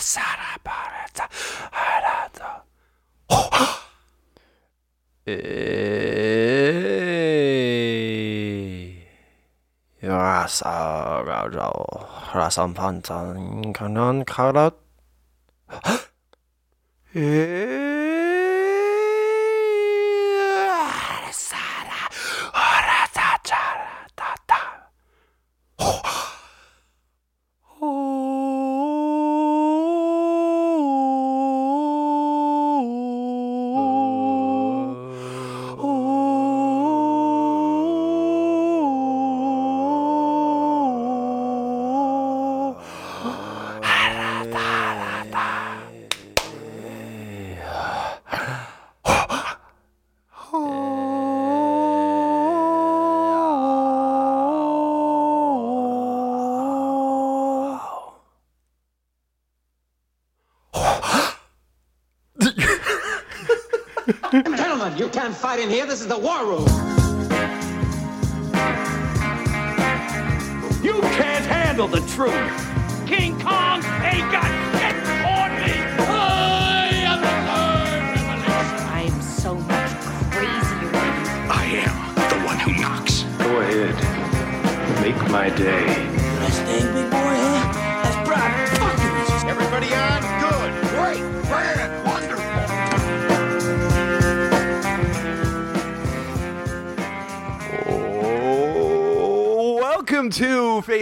[0.00, 1.28] 살아버렸다
[1.70, 2.44] 알아도.
[10.00, 11.70] 라사라라
[12.32, 14.70] 라산판탄 가난 가라.
[17.16, 17.49] 에?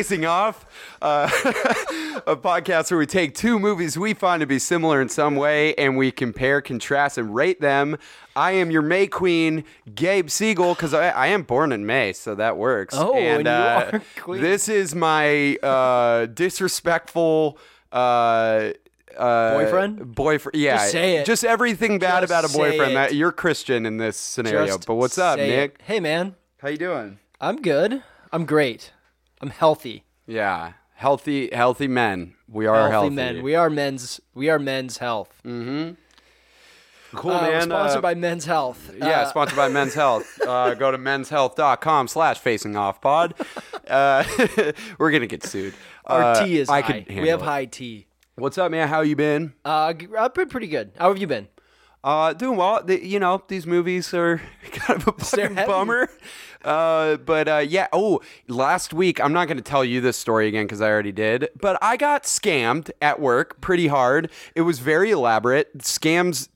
[0.09, 0.65] Facing Off,
[1.03, 1.29] uh,
[2.27, 5.75] a podcast where we take two movies we find to be similar in some way
[5.75, 7.99] and we compare, contrast, and rate them.
[8.35, 12.35] I am your May Queen, Gabe Siegel, because I, I am born in May, so
[12.37, 12.95] that works.
[12.95, 14.41] uh, Oh, and you are queen.
[14.41, 17.59] This is my uh, disrespectful.
[17.93, 18.71] Uh,
[19.15, 20.15] uh, Boyfriend?
[20.15, 20.77] boyfriend, yeah.
[20.79, 21.27] Just say it.
[21.27, 22.97] Just everything bad Just about a boyfriend.
[22.97, 24.65] That you're Christian in this scenario.
[24.69, 25.75] Just but what's up, Nick?
[25.75, 25.83] it.
[25.83, 26.35] Hey, man.
[26.63, 27.19] How you doing?
[27.43, 28.03] I'm good.
[28.33, 28.93] I'm great.
[29.41, 30.05] I'm healthy.
[30.27, 32.35] Yeah, healthy, healthy men.
[32.49, 33.43] We are healthy, men.
[33.43, 34.21] We are men's.
[34.35, 35.41] We are men's health.
[35.45, 37.63] cool, Uh, man.
[37.63, 38.91] sponsored Uh, by Men's Health.
[38.97, 40.41] yeah, Uh, sponsored by Men's Health.
[40.47, 43.35] Uh, go to menshealth.com slash facing off pod.
[43.87, 44.25] Uh,
[44.99, 45.75] we're gonna get sued.
[46.05, 47.01] our tea is I high.
[47.03, 47.45] could We have it.
[47.45, 48.07] high tea.
[48.37, 48.89] What's up, man?
[48.89, 49.55] How you been?
[49.65, 50.93] Uh, I've been pretty good.
[50.99, 51.49] How have you been?
[52.05, 52.83] Uh, doing well.
[52.83, 54.41] The, you know, these movies are
[54.73, 56.09] kind of a fucking bummer.
[56.65, 57.89] Uh, but uh, yeah.
[57.93, 61.13] Oh, last week I'm not going to tell you this story again because I already
[61.13, 61.49] did.
[61.61, 64.31] But I got scammed at work pretty hard.
[64.55, 65.77] It was very elaborate.
[65.79, 66.49] Scams,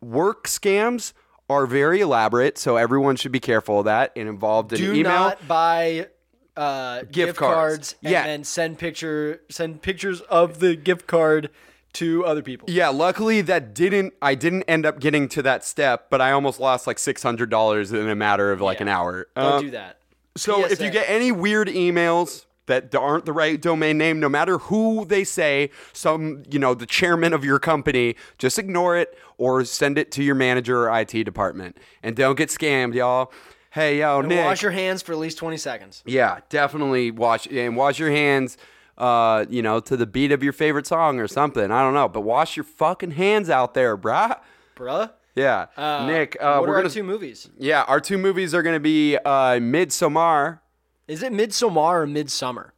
[0.00, 1.12] work scams
[1.48, 4.12] are very elaborate, so everyone should be careful of that.
[4.14, 5.04] It involved an Do email.
[5.12, 6.08] not buy
[6.56, 7.54] uh, gift, cards.
[7.54, 8.24] cards, and Yeah.
[8.24, 11.50] then send picture send pictures of the gift card
[11.94, 12.68] to other people.
[12.70, 14.14] Yeah, luckily that didn't.
[14.22, 17.50] I didn't end up getting to that step, but I almost lost like six hundred
[17.50, 18.82] dollars in a matter of like Yeah.
[18.84, 19.26] an hour.
[19.36, 19.98] Don't Uh, do that.
[20.36, 24.58] So if you get any weird emails that aren't the right domain name, no matter
[24.58, 29.64] who they say, some you know the chairman of your company, just ignore it or
[29.64, 33.32] send it to your manager or IT department, and don't get scammed, y'all.
[33.72, 34.44] Hey, yo, And Nick.
[34.44, 36.02] wash your hands for at least twenty seconds.
[36.06, 38.56] yeah, definitely wash and wash your hands.
[39.00, 41.70] Uh, you know, to the beat of your favorite song or something.
[41.70, 44.38] I don't know, but wash your fucking hands out there, brah.
[44.76, 45.10] Bruh.
[45.34, 46.36] Yeah, Uh, Nick.
[46.38, 47.48] Uh, what we're are our gonna two movies?
[47.56, 50.58] yeah, our two movies are gonna be uh, Midsommar.
[51.08, 52.74] Is it Midsommar or Midsummer?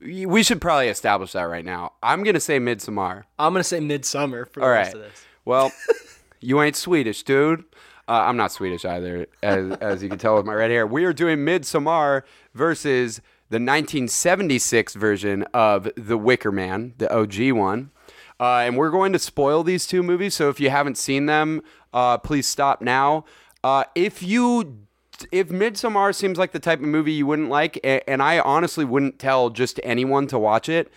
[0.00, 1.92] We should probably establish that right now.
[2.02, 3.22] I'm gonna say Midsommar.
[3.38, 5.24] I'm gonna say Midsummer for the All rest of this.
[5.46, 5.72] Well,
[6.40, 7.60] you ain't Swedish, dude.
[8.08, 10.86] Uh, I'm not Swedish either, as, as you can tell with my red hair.
[10.86, 12.22] We are doing Midsommar
[12.54, 17.90] versus the 1976 version of The Wicker Man, the OG one.
[18.38, 20.34] Uh, and we're going to spoil these two movies.
[20.34, 21.62] So if you haven't seen them,
[21.92, 23.24] uh, please stop now.
[23.64, 24.86] Uh, if you
[25.32, 29.18] if Midsommar seems like the type of movie you wouldn't like, and I honestly wouldn't
[29.18, 30.92] tell just anyone to watch it,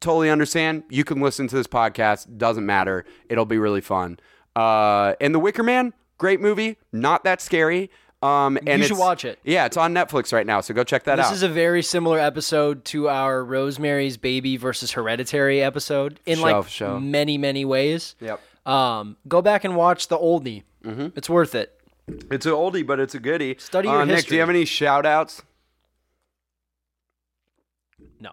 [0.00, 0.84] totally understand.
[0.90, 2.36] You can listen to this podcast.
[2.36, 3.06] Doesn't matter.
[3.28, 4.18] It'll be really fun.
[4.54, 6.76] Uh, and The Wicker Man, great movie.
[6.92, 7.90] Not that scary.
[8.24, 9.38] Um, and You should watch it.
[9.44, 10.62] Yeah, it's on Netflix right now.
[10.62, 11.28] So go check that This out.
[11.30, 16.42] This is a very similar episode to our Rosemary's Baby versus Hereditary episode in Show,
[16.42, 16.98] like show.
[16.98, 18.14] many many ways.
[18.20, 18.40] Yep.
[18.66, 20.62] Um, go back and watch the oldie.
[20.84, 21.08] Mm-hmm.
[21.16, 21.78] It's worth it.
[22.08, 23.56] it's an oldie, but it's a goodie.
[23.58, 25.42] Study your uh, Nick, do you have any shout outs?
[28.20, 28.30] No.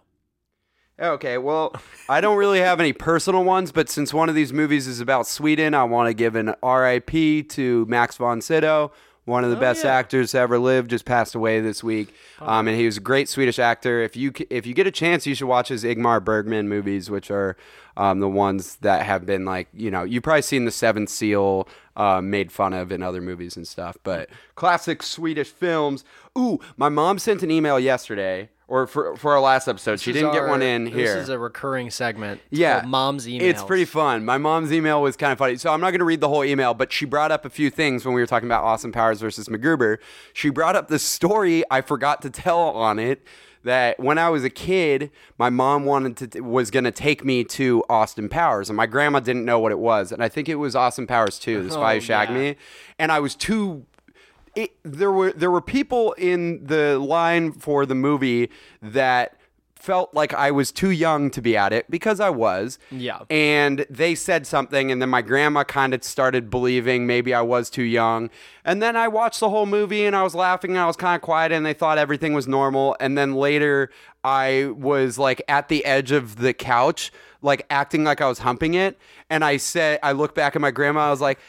[1.00, 1.76] Okay, well,
[2.08, 5.28] I don't really have any personal ones, but since one of these movies is about
[5.28, 8.92] Sweden, I want to give an RIP to Max von Sydow,
[9.26, 12.14] one of the best actors to ever live, just passed away this week.
[12.40, 14.02] Um, and he was a great Swedish actor.
[14.02, 17.30] If you if you get a chance, you should watch his Ingmar Bergman movies, which
[17.30, 17.56] are
[17.98, 21.68] um, the ones that have been like you know you've probably seen the Seventh Seal
[21.96, 23.98] uh, made fun of in other movies and stuff.
[24.04, 26.04] But classic Swedish films.
[26.38, 28.50] Ooh, my mom sent an email yesterday.
[28.72, 31.16] Or for, for our last episode, she This is didn't get one in here.
[31.16, 32.40] This is a recurring segment.
[32.52, 33.42] Yeah, mom's emails.
[33.42, 34.24] It's pretty fun.
[34.24, 36.46] My mom's email was kind of funny, so I'm not going to read the whole
[36.46, 39.20] email, but she brought up a few things when we were talking about Austin Powers
[39.20, 39.98] versus MacGruber.
[40.32, 43.28] She brought up the story I forgot to tell on it.
[43.64, 47.44] That when I was a kid, my mom wanted to was going to take me
[47.44, 50.56] to Austin Powers, and my grandma didn't know what it was, and I think it
[50.56, 52.38] was Austin Powers too, The oh, Spy Oh, Who Shagged yeah.
[52.38, 52.56] Me,
[52.98, 53.86] and I was too
[54.56, 58.50] it, there were there were people in the line for the movie
[58.82, 59.38] that
[59.82, 62.78] felt like I was too young to be at it because I was.
[62.92, 63.22] Yeah.
[63.32, 67.70] And they said something and then my grandma kind of started believing maybe I was
[67.72, 68.30] too young.
[68.64, 71.16] And then I watched the whole movie and I was laughing and I was kind
[71.16, 73.90] of quiet and they thought everything was normal and then later
[74.24, 77.12] I was like at the edge of the couch
[77.42, 79.00] like acting like I was humping it
[79.32, 81.40] and I said I looked back at my grandma I was like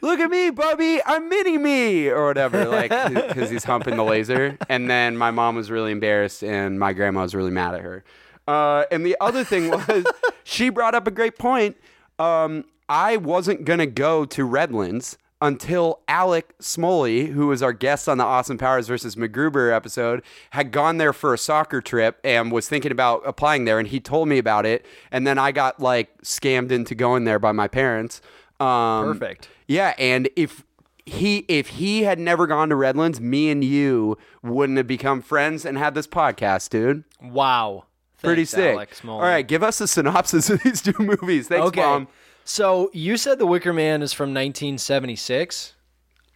[0.00, 4.56] look at me, Bubby, I'm mini me, or whatever, like, because he's humping the laser.
[4.68, 8.04] And then my mom was really embarrassed, and my grandma was really mad at her.
[8.46, 10.04] Uh, and the other thing was,
[10.44, 11.76] she brought up a great point.
[12.18, 18.08] Um, I wasn't going to go to Redlands until Alec Smoley, who was our guest
[18.08, 22.50] on the Austin Powers versus MacGruber episode, had gone there for a soccer trip and
[22.50, 23.78] was thinking about applying there.
[23.78, 24.84] And he told me about it.
[25.12, 28.20] And then I got like scammed into going there by my parents.
[28.60, 29.48] Um, Perfect.
[29.66, 30.64] Yeah, and if
[31.06, 35.64] he if he had never gone to Redlands, me and you wouldn't have become friends
[35.64, 37.04] and had this podcast, dude.
[37.22, 37.84] Wow.
[38.22, 38.74] Pretty Thanks, sick.
[38.74, 41.46] Alex All right, give us a synopsis of these two movies.
[41.48, 41.80] Thanks, Okay.
[41.80, 42.08] mom.
[42.44, 45.74] So you said The Wicker Man is from 1976.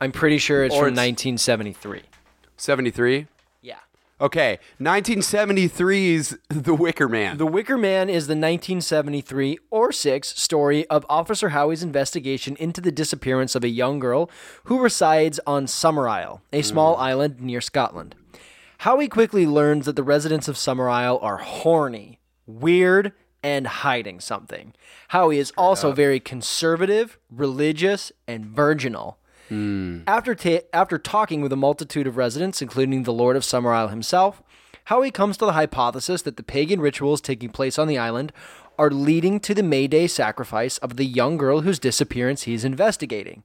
[0.01, 2.03] I'm pretty sure it's Or from it's- 1973.
[2.57, 3.17] Seventy three.
[3.19, 3.25] Yeah.
[4.23, 7.39] Okay, 1973's The Wicker Man.
[7.39, 12.93] The Wicker Man is the 1973 or 6 story of Officer Howie's investigation into the
[12.93, 14.31] disappearance of a young girl
[14.67, 16.63] who resides on Summer Isle, a hmm.
[16.63, 18.15] small island near Scotland.
[18.79, 23.11] Howie quickly learns that the residents of Summer Isle are horny, weird,
[23.43, 24.73] and hiding something.
[25.09, 29.19] Howie is also very conservative, religious, and virginal.
[29.52, 29.99] Hmm.
[30.06, 33.88] After, ta- after talking with a multitude of residents, including the Lord of Summer Isle
[33.88, 34.43] himself,
[34.84, 38.32] Howie comes to the hypothesis that the pagan rituals taking place on the island
[38.78, 43.43] are leading to the May Day sacrifice of the young girl whose disappearance he's investigating.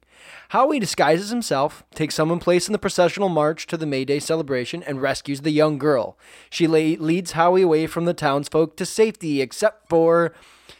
[0.48, 4.82] Howie disguises himself, takes someone place in the processional march to the May Day celebration,
[4.84, 6.16] and rescues the young girl.
[6.48, 10.32] She leads Howie away from the townsfolk to safety, except for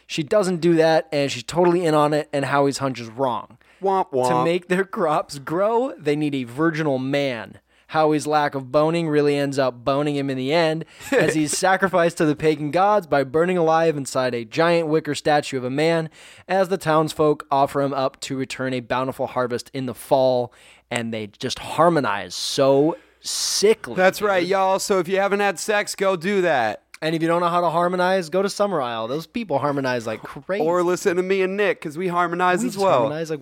[0.07, 3.59] she doesn't do that, and she's totally in on it, and Howie's hunch is wrong.
[3.81, 4.29] Womp womp.
[4.29, 7.59] To make their crops grow, they need a virginal man.
[7.87, 12.17] Howie's lack of boning really ends up boning him in the end, as he's sacrificed
[12.17, 16.11] to the pagan gods by burning alive inside a giant wicker statue of a man,
[16.47, 20.53] as the townsfolk offer him up to return a bountiful harvest in the fall,
[20.91, 23.95] and they just harmonize so sickly.
[23.95, 24.77] That's right, y'all.
[24.77, 26.83] So if you haven't had sex, go do that.
[27.01, 29.07] And if you don't know how to harmonize, go to Summer Isle.
[29.07, 30.63] Those people harmonize like crazy.
[30.63, 32.99] Or listen to me and Nick because we harmonize we as well.
[32.99, 33.39] harmonize like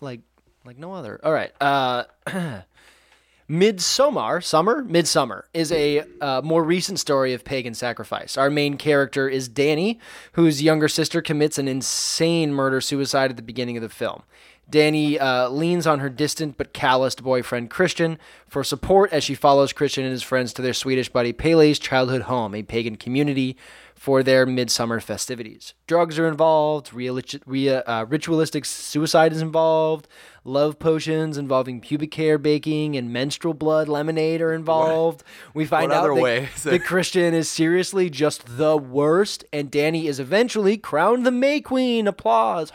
[0.00, 0.20] like
[0.64, 1.20] like no other.
[1.22, 1.52] All right.
[1.60, 2.04] Uh
[3.50, 8.38] Midsummer, summer, midsummer is a uh, more recent story of pagan sacrifice.
[8.38, 9.98] Our main character is Danny,
[10.34, 14.22] whose younger sister commits an insane murder suicide at the beginning of the film.
[14.70, 19.72] Danny uh, leans on her distant but calloused boyfriend Christian for support as she follows
[19.72, 23.56] Christian and his friends to their Swedish buddy Pelle's childhood home, a pagan community,
[24.00, 25.74] for their midsummer festivities.
[25.86, 30.08] Drugs are involved, real, rea- uh, ritualistic suicide is involved,
[30.42, 35.22] love potions involving pubic hair baking and menstrual blood lemonade are involved.
[35.52, 36.84] We find What out that, that?
[36.86, 42.06] Christian is seriously just the worst, and Danny is eventually crowned the May Queen.
[42.06, 42.72] Applause.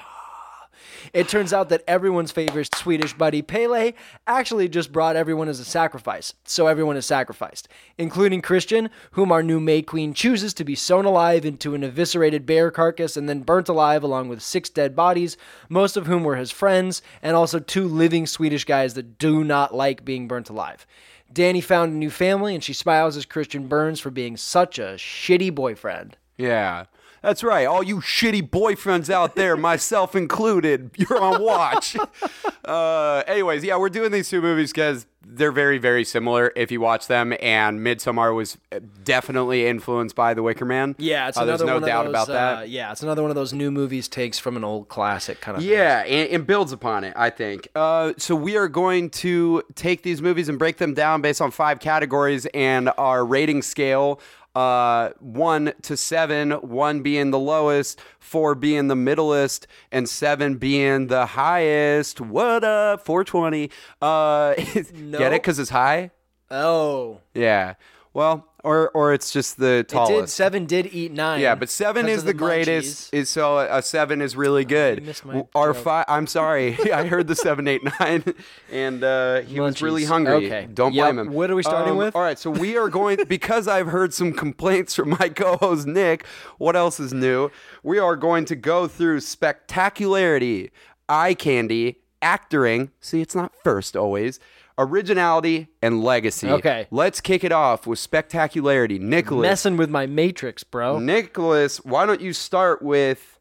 [1.13, 3.91] It turns out that everyone's favorite Swedish buddy Pelle
[4.27, 9.43] actually just brought everyone as a sacrifice, so everyone is sacrificed, including Christian, whom our
[9.43, 13.41] new May Queen chooses to be sewn alive into an eviscerated bear carcass and then
[13.41, 15.37] burnt alive along with six dead bodies,
[15.69, 19.73] most of whom were his friends, and also two living Swedish guys that do not
[19.73, 20.85] like being burnt alive.
[21.31, 24.93] Danny found a new family, and she smiles as Christian burns for being such a
[24.95, 26.17] shitty boyfriend.
[26.37, 26.85] Yeah.
[27.25, 27.65] That's right.
[27.65, 31.97] All you shitty boyfriends out there, myself included, you're on watch.
[32.65, 36.79] uh, anyways, yeah, we're doing these two movies because they're very, very similar if you
[36.79, 37.33] watch them.
[37.41, 38.59] And Midsommar was
[39.03, 40.95] definitely influenced by The Wicker Man.
[40.99, 42.57] Yeah, it's Uh, another there's no one of doubt those, about that.
[42.59, 45.57] uh, yeah, it's another one of those new movies takes from an old classic kind
[45.57, 45.63] of.
[45.63, 47.67] Yeah, and, and builds upon it, I think.
[47.73, 51.49] Uh, so we are going to take these movies and break them down based on
[51.49, 54.19] five categories and our rating scale.
[54.55, 61.07] Uh, one to seven, one being the lowest, four being the middlest, and seven being
[61.07, 62.21] the highest.
[62.21, 63.05] What up?
[63.05, 63.69] 420.
[64.01, 65.41] Uh, Get it?
[65.41, 66.11] Because it's high?
[66.49, 67.73] Oh, Yeah.
[68.13, 70.11] Well, or or it's just the it tallest.
[70.25, 70.29] did.
[70.29, 71.39] Seven did eat nine.
[71.39, 73.13] Yeah, but seven is of the, greatest.
[73.13, 75.05] Is so a seven is really good.
[75.05, 76.05] missed my W- Our five.
[76.07, 76.77] I'm sorry.
[76.91, 78.23] I heard the seven, eight, nine,
[78.71, 80.47] and uh, he was really hungry.
[80.47, 80.67] Okay.
[80.73, 81.03] Don't Yep.
[81.05, 81.33] blame him.
[81.33, 82.15] What are we starting Um, with?
[82.15, 82.37] All right.
[82.39, 86.25] So we are going because I've heard some complaints from my co-host Nick.
[86.57, 87.51] What else is new?
[87.83, 90.71] We are going to go through spectacularity,
[91.07, 92.89] eye candy, actoring.
[93.01, 94.39] See, it's not first always.
[94.77, 96.49] Originality and legacy.
[96.49, 96.87] Okay.
[96.91, 98.99] Let's kick it off with spectacularity.
[98.99, 99.41] Nicholas.
[99.41, 100.99] messing with my matrix, bro.
[100.99, 103.39] Nicholas, why don't you start with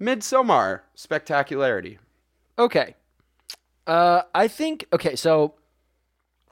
[0.00, 1.98] Midsommar Spectacularity?
[2.58, 2.94] Okay.
[3.86, 5.16] Uh, I think okay.
[5.16, 5.54] So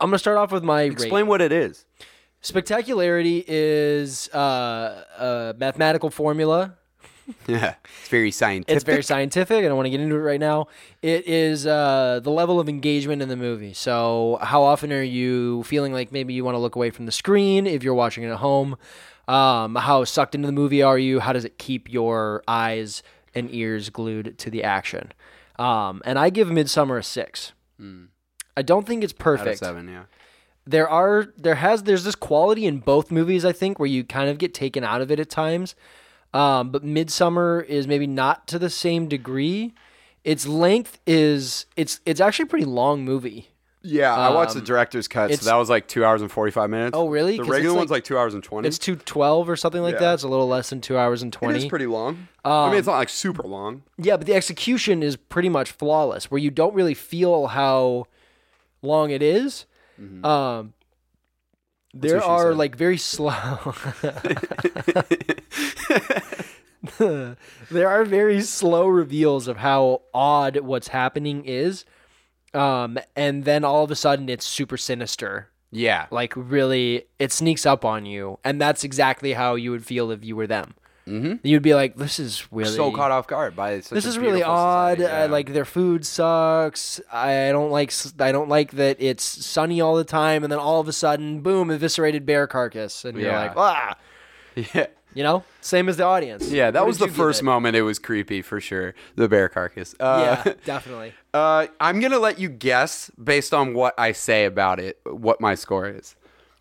[0.00, 1.28] I'm gonna start off with my Explain rating.
[1.28, 1.84] what it is.
[2.40, 6.77] Spectacularity is uh, a mathematical formula.
[7.46, 8.76] Yeah, it's very scientific.
[8.76, 9.58] It's very scientific.
[9.64, 10.68] I don't want to get into it right now.
[11.02, 13.74] It is uh, the level of engagement in the movie.
[13.74, 17.12] So, how often are you feeling like maybe you want to look away from the
[17.12, 18.76] screen if you're watching it at home?
[19.26, 21.20] Um, how sucked into the movie are you?
[21.20, 23.02] How does it keep your eyes
[23.34, 25.12] and ears glued to the action?
[25.58, 27.52] Um, and I give Midsummer a six.
[28.56, 29.88] I don't think it's perfect seven.
[29.88, 30.04] Yeah.
[30.66, 34.28] there are there has there's this quality in both movies I think where you kind
[34.30, 35.74] of get taken out of it at times.
[36.34, 39.72] Um, but Midsummer is maybe not to the same degree.
[40.24, 43.48] Its length is it's it's actually a pretty long movie.
[43.80, 46.30] Yeah, I watched the Um, director's cut, so it's- that was like two hours and
[46.30, 46.96] forty-five minutes.
[46.96, 47.36] Oh, really?
[47.36, 48.66] The 'Cause regular it's one's like- like two hours and twenty.
[48.68, 50.00] It's two twelve or something like Yeah.
[50.00, 50.14] that.
[50.14, 51.58] It's a little less than two hours and It twenty.
[51.60, 52.26] is pretty long.
[52.44, 53.82] I mean, it's not like super long.
[53.96, 58.06] Yeah, but the execution is pretty much flawless, where you don't really feel how
[58.82, 59.64] long it is.
[60.24, 60.74] Um,
[61.94, 63.74] there are like very slow.
[67.70, 71.84] there are very slow reveals of how odd what's happening is,
[72.54, 75.48] um, and then all of a sudden it's super sinister.
[75.70, 76.06] Yeah.
[76.10, 80.24] Like really, it sneaks up on you, and that's exactly how you would feel if
[80.24, 80.74] you were them.
[81.08, 81.34] Mm-hmm.
[81.42, 84.42] You'd be like, "This is really so caught off guard by such this is really
[84.42, 85.00] odd.
[85.00, 85.24] Uh, yeah.
[85.26, 87.00] like their food sucks.
[87.12, 87.92] I don't like.
[88.20, 91.40] I don't like that it's sunny all the time, and then all of a sudden,
[91.40, 93.40] boom, eviscerated bear carcass, and you're Yeah.
[93.42, 93.96] like, ah,
[94.74, 94.86] yeah.
[95.14, 96.50] you know, same as the audience.
[96.50, 97.44] Yeah, that was the first it?
[97.44, 98.94] moment it was creepy for sure.
[99.16, 99.94] The bear carcass.
[99.98, 101.14] Uh, Yeah, definitely.
[101.32, 105.54] Uh, I'm gonna let you guess based on what I say about it, what my
[105.54, 106.14] score is.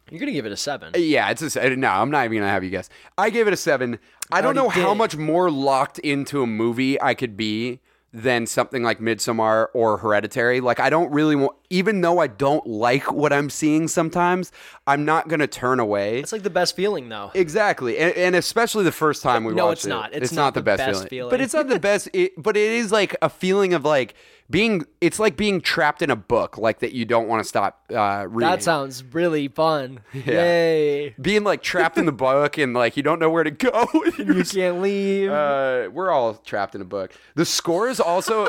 [0.09, 0.93] You're gonna give it a seven.
[0.95, 1.89] Uh, yeah, it's a uh, no.
[1.89, 2.89] I'm not even gonna have you guess.
[3.17, 3.99] I gave it a seven.
[4.31, 7.79] I don't know already how much more locked into a movie I could be
[8.13, 10.61] than something like Midsommar or Hereditary.
[10.61, 14.51] Like I don't really want, even though I don't like what I'm seeing sometimes,
[14.85, 16.19] I'm not gonna turn away.
[16.19, 17.31] It's like the best feeling, though.
[17.33, 19.89] Exactly, and, and especially the first time we No, watched it's it.
[19.89, 20.05] not.
[20.13, 21.07] It's not, It's not the, the best, best feeling.
[21.09, 21.29] feeling.
[21.31, 22.09] but it's not the best.
[22.13, 24.15] It, but it is like a feeling of like
[24.49, 24.85] being.
[25.01, 28.25] It's like being trapped in a book, like that you don't want to stop uh,
[28.29, 28.49] reading.
[28.49, 29.99] that sounds really fun.
[30.13, 31.13] Yay!
[31.21, 33.87] being like trapped in the book and like you don't know where to go.
[34.17, 35.29] You can't leave.
[35.29, 37.11] uh, we're all trapped in a book.
[37.35, 38.47] The score is also.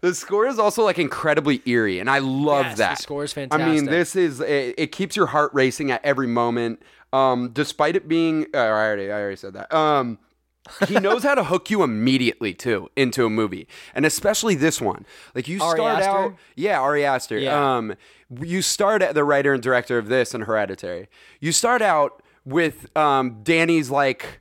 [0.00, 2.98] The score is also like incredibly eerie, and I love Yes, the that.
[2.98, 3.66] score is fantastic.
[3.66, 7.96] I mean, this is it, it keeps your heart racing at every moment, um, despite
[7.96, 8.46] it being.
[8.54, 9.72] Uh, I already, I already said that.
[9.74, 10.18] Um,
[10.86, 15.04] he knows how to hook you immediately too into a movie, and especially this one.
[15.34, 16.10] Like you Ari start Aster?
[16.10, 17.38] out, yeah, Ari Aster.
[17.38, 17.76] Yeah.
[17.76, 17.94] Um,
[18.42, 21.08] you start at the writer and director of this and Hereditary.
[21.40, 24.40] You start out with um, Danny's like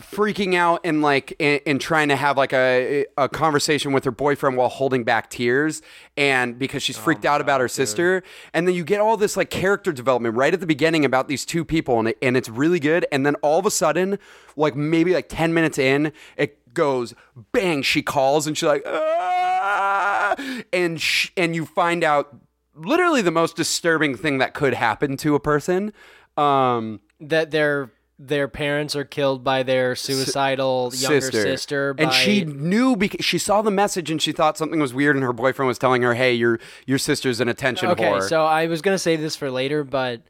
[0.00, 4.10] freaking out and like and, and trying to have like a a conversation with her
[4.10, 5.80] boyfriend while holding back tears
[6.16, 8.22] and because she's freaked out about her sister.
[8.52, 11.46] And then you get all this like character development right at the beginning about these
[11.46, 13.06] two people and it, and it's really good.
[13.10, 14.18] And then all of a sudden
[14.56, 17.14] like maybe like 10 minutes in it goes
[17.52, 20.36] bang she calls and she's like ah!
[20.72, 22.36] and sh- and you find out
[22.74, 25.92] literally the most disturbing thing that could happen to a person
[26.36, 32.44] um that their their parents are killed by their suicidal younger sister, and by- she
[32.44, 35.66] knew because she saw the message and she thought something was weird and her boyfriend
[35.68, 38.98] was telling her hey your your sister's an attention okay whore so i was gonna
[38.98, 40.22] say this for later but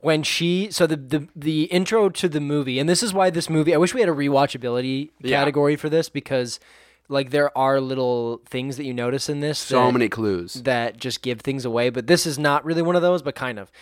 [0.00, 3.48] when she so the, the the intro to the movie and this is why this
[3.48, 5.38] movie i wish we had a rewatchability Yeah.
[5.38, 6.60] category for this because
[7.08, 10.54] like there are little things that you notice in this So that- many clues.
[10.64, 13.58] that just give things away but this is not really one of those but kind
[13.58, 13.72] of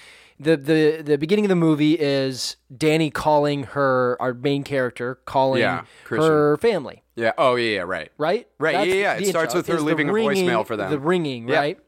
[0.42, 5.60] the the the beginning of the movie is danny calling her our main character calling
[5.60, 7.32] Yeah, her family Yeah.
[7.38, 7.76] Oh yeah.
[7.76, 8.10] yeah right.
[8.18, 9.14] right Right, That's yeah, yeah.
[9.18, 10.90] It starts with her leaving a voicemail for them.
[10.90, 11.58] the ringing Yeah.
[11.58, 11.78] right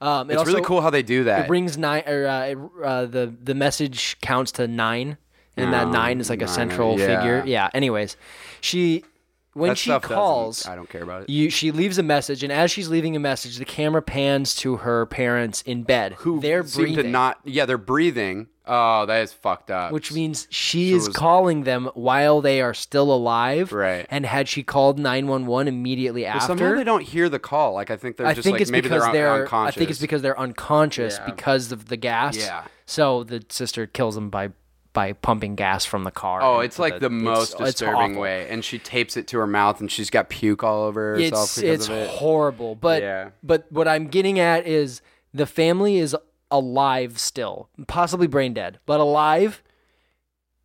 [0.00, 1.46] um, it It's really cool how they do that.
[1.46, 5.16] it rings nine or uh, it, uh, the the message counts to nine
[5.56, 8.16] and that nine is like a central figure yeah anyways
[8.60, 9.04] she
[9.54, 11.30] when That she calls I don't care about it.
[11.30, 14.76] you she leaves a message and as she's leaving a message the camera pans to
[14.78, 17.38] her parents in bed Who they're seem breathing to not?
[17.44, 18.48] Yeah, they're breathing.
[18.66, 19.92] Oh, that is fucked up.
[19.92, 24.06] which means she So is was- calling them while they are still alive Right.
[24.10, 27.74] and had she called 911 immediately Well, after somehow they don't hear the call.
[27.74, 29.42] Like I think they're I just think like it's maybe because they're, un- they're.
[29.42, 29.76] unconscious.
[29.76, 31.26] I think it's because they're unconscious Yeah.
[31.26, 32.36] because of the gas.
[32.38, 32.64] Yeah.
[32.86, 34.50] So the sister kills them by
[34.94, 36.40] by pumping gas from the car.
[36.40, 38.22] Oh, it's like the, it's- most it's disturbing awful.
[38.22, 41.42] way, and she tapes it to her mouth, and she's got puke all over herself
[41.44, 42.08] It's because it's of it.
[42.08, 42.74] horrible.
[42.76, 43.30] But Yeah.
[43.42, 45.02] but what I'm getting at is
[45.34, 46.16] the family is
[46.50, 49.62] alive still, possibly brain dead, but alive.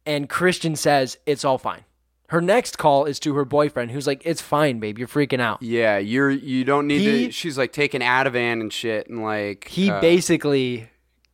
[0.05, 1.83] And Christian says it's all fine.
[2.29, 4.99] Her next call is to her boyfriend, who's like, "It's fine, babe.
[4.99, 7.31] You're freaking out." Yeah, you're you don't need He- to.
[7.31, 10.89] She's like taking Ativan and shit, and like He uh, basically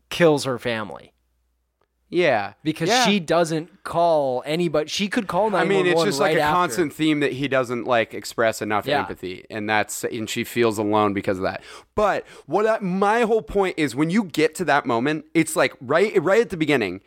[0.10, 1.12] kills her family.
[2.10, 3.06] Yeah because Yeah.
[3.06, 4.88] she doesn't call anybody.
[4.90, 6.54] She could call I mean, it's just like a after.
[6.56, 9.00] constant theme that he doesn't like express enough Yeah.
[9.00, 11.62] empathy, and that's and she feels alone because of that.
[11.96, 15.74] But what I, my whole point is, when you get to that moment, it's like
[15.82, 17.02] right right at the beginning,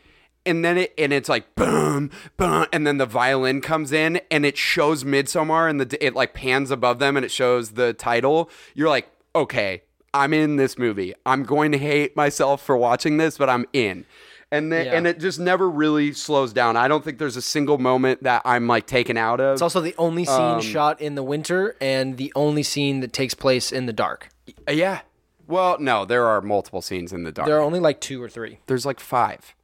[0.47, 4.45] and then it and it's like boom, boom, and then the violin comes in and
[4.47, 8.51] it shows Midsommar, and the it like pans above them and it shows the title.
[8.75, 9.83] You're like, okay,
[10.15, 11.15] I'm in this movie.
[11.27, 14.05] I'm going to hate myself for watching this, but I'm in.
[14.51, 14.93] And then, Yeah.
[14.95, 16.77] and it just never really slows down.
[16.77, 19.53] I don't think there's a single moment that I'm like taken out of.
[19.53, 23.13] It's also the only scene Um, shot in the winter and the only scene that
[23.13, 24.31] takes place in the dark.
[24.71, 25.01] Yeah.
[25.47, 27.47] Well, no, there are multiple scenes in the dark.
[27.47, 28.61] There are only like two or three.
[28.67, 29.55] There's like 5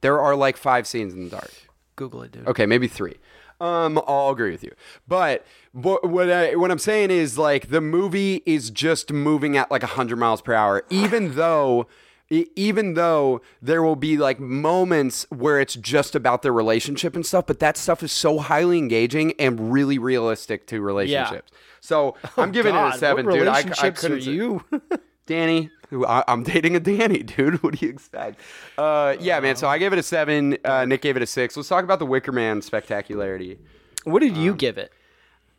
[0.00, 1.50] There are like five scenes in the dark.
[1.96, 2.46] Google it, dude.
[2.46, 3.16] Okay, maybe three.
[3.60, 4.72] Um, I'll agree with you.
[5.08, 9.70] But what what, I, what I'm saying is like the movie is just moving at
[9.70, 11.86] like 100 miles per hour, even though.
[12.30, 17.46] Even though there will be like moments where it's just about their relationship and stuff,
[17.46, 21.50] but that stuff is so highly engaging and really realistic to relationships.
[21.80, 23.48] So I'm giving it a seven, dude.
[23.48, 24.62] I, I couldn't you?
[25.26, 25.70] Danny.
[25.90, 27.62] who I, I'm dating a Danny, dude.
[27.62, 28.40] What do you expect?
[28.76, 29.56] Uh, yeah, man.
[29.56, 30.58] So I gave it a seven.
[30.64, 31.56] Uh, Nick gave it a six.
[31.56, 33.58] Let's talk about the Wicker Man spectacularity.
[34.04, 34.92] what did Um, you give it?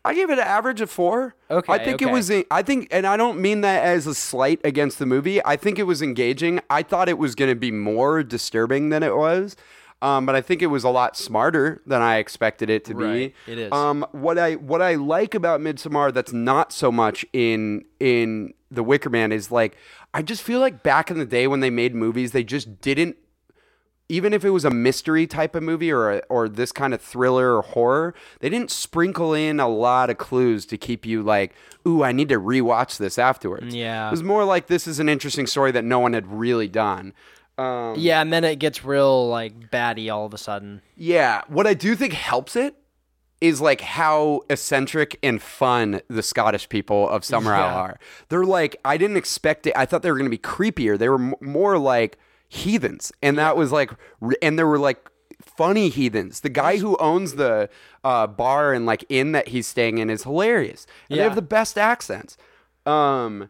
[0.05, 1.35] I gave it an average of four.
[1.51, 2.31] Okay, I think it was.
[2.49, 5.43] I think, and I don't mean that as a slight against the movie.
[5.45, 6.62] I think it was engaging.
[6.69, 9.55] I thought it was going to be more disturbing than it was.
[10.01, 13.35] Um, but I think it was a lot smarter than I expected it to Right,
[13.45, 13.51] be.
[13.51, 13.71] it is.
[13.73, 18.81] Um, what I what I like about Midsommar that's not so much in in The
[18.81, 19.75] Wicker Man is like
[20.13, 23.17] I just feel like back in the day when they made movies, they just didn't
[24.10, 27.02] even if it was a mystery type of movie or a, or this kind of
[27.02, 31.54] thriller or horror, they didn't sprinkle in a lot of clues to keep you like,
[31.88, 34.08] "Ooh, I need to rewatch this afterwards." Yeah.
[34.08, 37.13] it was more like this is an interesting story that no one had really done.
[37.58, 40.82] Um, Yeah, and then it gets real like batty all of a sudden.
[40.95, 42.76] yeah, what I do think helps it
[43.41, 47.74] is like how eccentric and fun the Scottish people of Summer Isle Yeah.
[47.76, 48.00] are.
[48.30, 49.74] They're like, I didn't expect it.
[49.78, 50.98] I thought they were going to be creepier.
[50.98, 52.17] They were m- more like
[52.49, 53.91] heathens, and that was like,
[54.41, 55.09] and there were like
[55.41, 56.41] funny heathens.
[56.41, 57.69] The guy who owns the
[58.03, 60.85] uh, bar and like inn that he's staying in is hilarious.
[61.09, 62.38] And they have the best accents.
[62.85, 63.49] Um,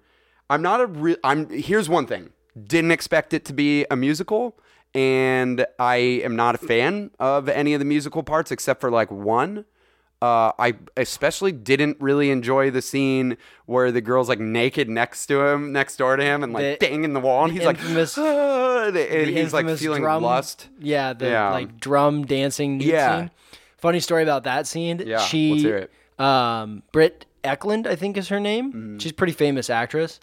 [0.49, 1.17] I'm not a real.
[1.23, 2.31] I'm here's one thing.
[2.61, 4.59] Didn't expect it to be a musical,
[4.93, 9.09] and I am not a fan of any of the musical parts except for like
[9.09, 9.65] one.
[10.21, 15.41] Uh, I especially didn't really enjoy the scene where the girl's like naked next to
[15.45, 18.27] him, next door to him, and like The- banging the wall, and he's infamous- like,
[18.27, 20.67] "Ah," and he's like feeling drum, lust.
[20.81, 21.51] Yeah, the Yeah.
[21.51, 23.19] like drum dancing Yeah.
[23.19, 23.31] scene.
[23.77, 25.01] Funny story about that scene.
[25.05, 25.91] Yeah, she, let's hear it.
[26.21, 28.99] Um, Britt Ekland, I think is her name.
[28.99, 30.19] She's a pretty famous actress.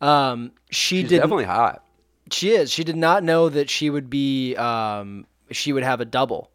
[0.00, 1.08] Um, she Mm-hmm.
[1.08, 1.82] Did definitely hot.
[2.30, 2.70] She is.
[2.72, 4.56] She did not know that she would be.
[4.56, 6.50] Um, she would have a double,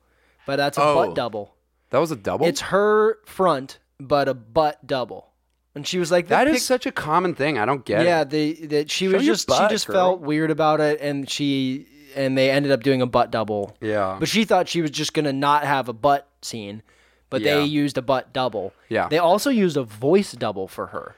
[0.47, 0.95] but that's a Oh.
[0.95, 1.53] butt double.
[1.91, 2.47] That was a double.
[2.47, 5.27] It's her front, but a butt double.
[5.75, 7.57] And she was like, that "The is pic- such a common thing.
[7.57, 8.05] I don't get it.
[8.05, 8.29] yeah." it.
[8.29, 9.95] They that she Show was just butt, she just girl.
[9.95, 13.77] felt weird about it, and she and they ended up doing a butt double.
[13.79, 14.17] Yeah.
[14.19, 16.81] But she thought she was just gonna not have a butt scene,
[17.29, 17.55] but Yeah.
[17.55, 18.73] they used a butt double.
[18.89, 19.07] Yeah.
[19.07, 21.15] They also used a voice double for her.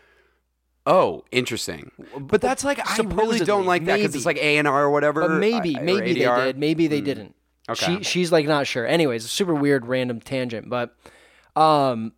[0.86, 1.92] Oh, interesting.
[2.20, 4.38] But that's like I really don't like that because it's like.
[4.38, 5.22] ADR or whatever.
[5.22, 6.58] But maybe, or maybe they did.
[6.58, 7.06] Maybe they hmm.
[7.06, 7.36] didn't.
[7.70, 7.98] Okay.
[7.98, 8.86] She she's like not sure.
[8.86, 10.96] Anyways, a super weird random tangent, but
[11.56, 12.14] um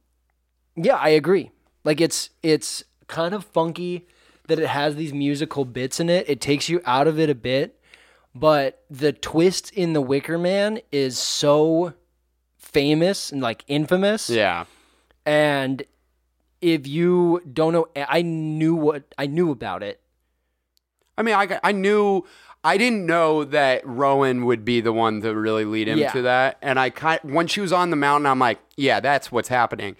[0.75, 1.51] yeah, I agree.
[1.84, 4.08] Like it's it's kind of funky
[4.47, 6.29] that it has these musical bits in it.
[6.29, 7.79] It takes you out of it a bit,
[8.34, 11.93] but the twist in The Wicker Man is so
[12.58, 14.29] famous and like infamous.
[14.29, 14.65] Yeah.
[15.25, 15.84] And
[16.62, 20.01] if you don't know I knew what I knew about it.
[21.17, 22.25] I mean, I, I knew
[22.65, 26.12] I didn't know that Rowan would be the one to really lead him Yeah.
[26.13, 29.32] to that, and I kind when she was on the mountain, I'm like, yeah, that's
[29.32, 29.95] what's happening.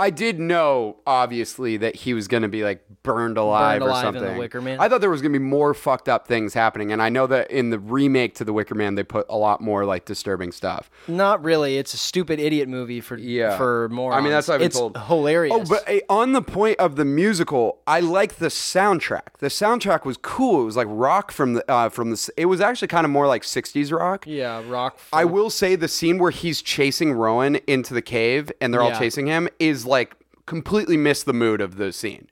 [0.00, 4.08] I did know, obviously, that he was going to be like burned alive, alive or
[4.08, 4.38] in The something.
[4.38, 4.80] Wicker Man?
[4.80, 7.26] I thought there was going to be more fucked up things happening, and I know
[7.26, 10.52] that in the remake to The Wicker Man, they put a lot more like disturbing
[10.52, 10.90] stuff.
[11.06, 11.76] Not really.
[11.78, 13.56] It's a stupid idiot movie for Yeah.
[13.56, 14.12] for more.
[14.12, 14.96] I mean, that's what I've been it's told.
[14.96, 15.54] hilarious.
[15.54, 19.38] Oh, but uh, on the point of the musical, I like the soundtrack.
[19.38, 20.62] The soundtrack was cool.
[20.62, 22.30] It was like rock from the uh, from the.
[22.36, 24.24] It was actually kind of more like '60s rock.
[24.26, 24.98] yeah, rock.
[25.12, 28.96] I will say the scene where he's chasing Rowan into the cave and they're all
[28.98, 32.28] chasing him is like completely missed the mood of the scene.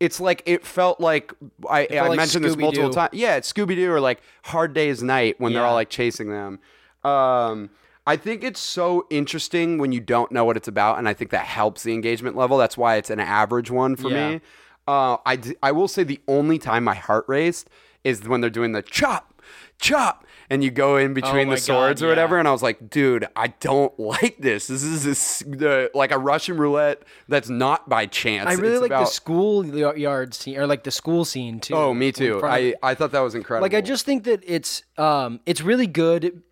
[0.00, 1.32] It's like it felt like
[1.70, 3.10] I, I like mentioned this multiple times.
[3.12, 6.58] Yeah, it's Scooby Doo or like Hard Day's Night when they're all like chasing them.
[7.04, 7.70] Um,
[8.04, 11.30] I think it's so interesting when you don't know what it's about, and I think
[11.30, 12.58] that helps the engagement level.
[12.58, 14.30] That's why it's an average one for Yeah.
[14.32, 14.40] me.
[14.88, 17.70] Uh, I, d- I will say the only time my heart raced
[18.02, 19.40] is when they're doing the chop,
[19.80, 22.36] chop, and you go in between Oh the swords God, or whatever.
[22.36, 22.40] yeah.
[22.40, 24.66] And I was like, dude, I don't like this.
[24.66, 28.46] This is this, the, like a Russian roulette that's not by chance.
[28.48, 31.60] I really It's like the about- school y- yard scene or like the school scene
[31.60, 31.74] too.
[31.74, 32.36] Oh, me too.
[32.38, 32.74] of I.
[32.82, 33.64] I thought that was incredible.
[33.64, 36.42] like I just think that it's um it's really good.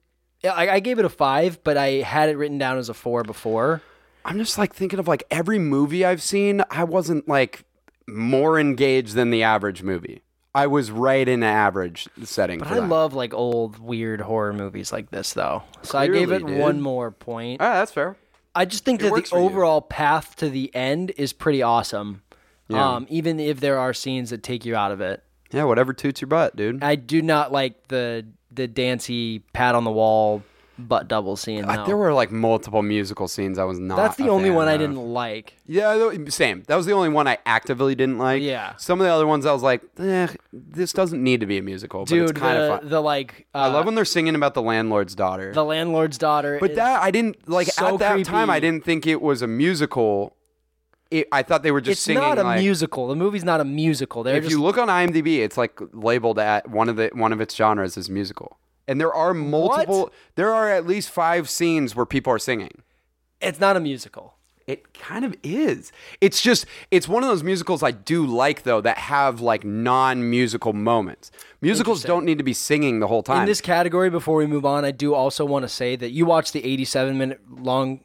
[0.43, 3.23] I, I gave it a five, but I had it written down as a four
[3.23, 3.83] before.
[4.25, 7.65] I'm just like thinking of like every movie I've seen, I wasn't like
[8.09, 10.23] more engaged than the average movie.
[10.55, 12.59] I was right in the average setting.
[12.59, 12.89] But I that.
[12.89, 15.63] love like old weird horror movies like this though.
[15.83, 16.59] So I gave it dude.
[16.59, 17.61] one more point.
[17.61, 18.17] Ah, that's fair.
[18.55, 19.45] I just think It that the for you.
[19.45, 22.23] overall path to the end is pretty awesome.
[22.69, 22.95] Yeah.
[22.97, 25.23] Um, even if there are scenes that take you out of it.
[25.53, 26.83] Yeah, whatever toots your butt, dude.
[26.83, 30.43] I do not like the the dancey pat on the wall
[30.89, 31.65] butt double scene.
[31.65, 31.87] Uh, no.
[31.87, 33.97] There were like multiple musical scenes I was not.
[33.97, 35.57] That's the only one I didn't like.
[35.67, 36.63] Yeah, same.
[36.67, 38.43] That was the only one I actively didn't like.
[38.43, 38.75] Yeah.
[38.77, 41.63] Some of the other ones I was like, eh, this doesn't need to be a
[41.63, 42.89] musical, but Dude, it's kind the, of fun.
[42.89, 45.53] the like uh, I love when they're singing about the landlord's daughter.
[45.53, 46.59] the landlord's daughter.
[46.61, 48.51] but that I didn't like so at that time.
[48.51, 50.37] I didn't think it was a musical.
[51.11, 52.23] It, I thought they were just it's singing.
[52.23, 53.09] not a like, musical.
[53.09, 54.23] The movie's not a musical.
[54.23, 57.33] They're If just you look on IMDb, it's like labeled at one of the one
[57.33, 58.60] of its genres is musical,
[58.91, 60.11] and there are multiple.
[60.35, 62.83] There are at least five scenes where people are singing.
[63.41, 64.35] it's not a musical.
[64.67, 65.91] It kind of is.
[66.21, 70.73] It's just it's one of those musicals I do like though that have like non-musical
[70.73, 71.31] moments.
[71.61, 73.41] Musicals don't need to be singing the whole time.
[73.41, 76.25] In this category, before we move on, I do also want to say that you
[76.27, 78.01] watched the 87 minute long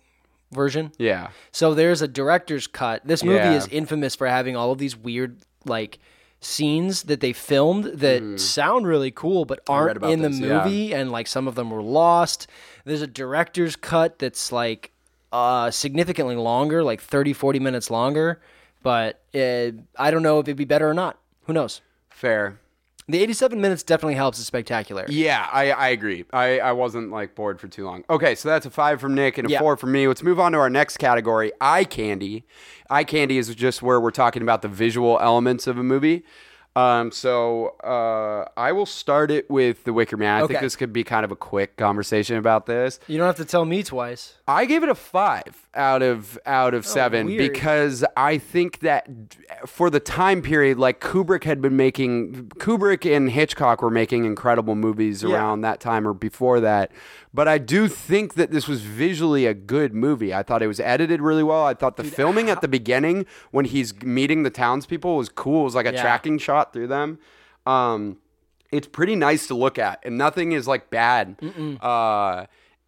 [0.52, 0.92] version.
[0.98, 1.30] yeah.
[1.52, 3.06] So there's a director's cut.
[3.06, 3.54] This movie Yeah.
[3.58, 6.00] is infamous for having all of these weird like
[6.46, 10.64] scenes that they filmed that sound really cool but aren't in the this, yeah.
[10.64, 12.48] movie and like some of them were lost.
[12.86, 14.92] There's a director's cut that's like
[15.32, 18.42] uh significantly longer, like 30 40 minutes longer,
[18.84, 21.18] but uh, I don't know if it'd be better or not.
[21.46, 21.82] Who knows?
[22.10, 22.60] Fair.
[23.08, 24.40] The 87 minutes definitely helps.
[24.40, 25.06] It's spectacular.
[25.08, 26.26] Yeah, I, I agree.
[26.34, 28.04] I, I wasn't like bored for too long.
[28.10, 29.60] Okay, so that's a five from Nick and a Yeah.
[29.60, 30.08] four from me.
[30.08, 32.46] Let's move on to our next category, eye candy.
[32.90, 36.24] Eye candy is just where we're talking about the visual elements of a movie.
[36.76, 40.44] Um, so uh, I will start it with The Wicker Man.
[40.44, 43.00] I think this could be kind of a quick conversation about this.
[43.08, 44.40] You don't have to tell me twice.
[44.48, 47.52] I gave it a five out of out of seven weird.
[47.52, 49.08] because I think that
[49.66, 54.76] for the time period, like Kubrick had been making, Kubrick and Hitchcock were making incredible
[54.76, 56.92] movies around that time or before that.
[57.34, 60.34] But I do think that this was visually a good movie.
[60.34, 61.66] I thought it was edited really well.
[61.66, 65.62] I thought the filming at the beginning when he's meeting the townspeople was cool.
[65.62, 66.02] It was like a Yeah.
[66.02, 67.20] tracking shot through them.
[67.66, 68.18] Um,
[68.72, 71.36] it's pretty nice to look at, and nothing is like bad.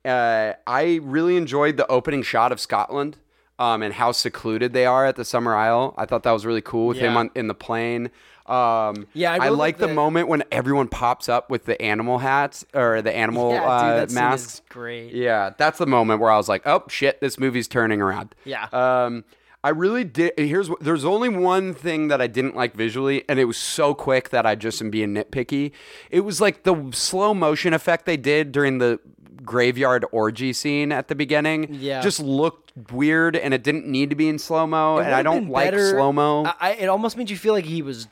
[0.07, 3.17] Uh, I really enjoyed the opening shot of Scotland
[3.59, 5.93] um, and how secluded they are at the Summer Isle.
[5.97, 8.09] I thought that was really cool with him on, in the plane.
[8.45, 12.19] Um, Yeah, I I, like the the- moment when everyone pops up with the animal
[12.19, 14.61] hats or the animal Yeah, dude, uh, is masks.
[14.69, 15.11] great.
[15.11, 18.67] Yeah, that's the moment where I was like, "Oh shit, this movie's turning around." Yeah.
[18.71, 19.25] Um,
[19.65, 20.31] I really did.
[20.37, 23.93] Here's what- there's only one thing that I didn't like visually, and it was so
[23.93, 25.71] quick that I just am being nitpicky.
[26.09, 28.99] It was like the slow motion effect they did during the
[29.47, 32.01] graveyard orgy scene at the beginning Yeah.
[32.01, 34.99] just looked weird and it didn't need to be in slow mo.
[34.99, 36.45] And I don't like slow mo.
[36.45, 38.07] I, I- it almost made you feel like he was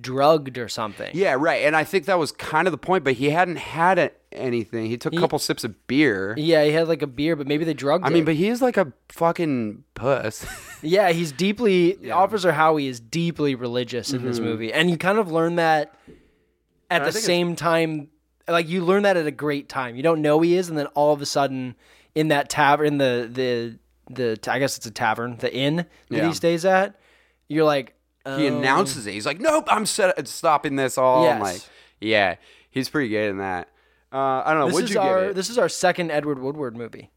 [0.00, 1.10] drugged or something.
[1.14, 1.64] Yeah, right.
[1.64, 4.86] And I think that was kind of the point, but he hadn't had a, anything.
[4.86, 6.34] He took a couple sips of beer.
[6.36, 8.14] Yeah, he had like a beer, but maybe they drugged I him.
[8.14, 10.46] mean, but he is like a fucking puss.
[10.84, 14.48] Yeah, he's deeply Officer Howie is deeply religious in this mm-hmm.
[14.48, 15.94] movie, and you kind of learn that
[16.90, 18.08] at I the same time.
[18.48, 19.96] Like you learn that at a great time.
[19.96, 21.74] You don't know he is, and then all of a sudden,
[22.14, 23.78] in that tavern, in the the
[24.12, 26.26] the I guess it's a tavern, the inn that Yeah.
[26.26, 26.96] he stays at,
[27.48, 28.58] you're like, he oh.
[28.58, 29.12] announces it.
[29.12, 31.42] He's like, "Nope, I'm set- stopping this all." I'm Yes.
[31.42, 31.62] like,
[32.00, 32.34] yeah,
[32.70, 33.68] he's pretty good in that.
[34.12, 34.66] Uh, I don't know.
[34.66, 35.34] This What'd is you our give it?
[35.36, 37.10] this is our second Edward Woodward movie.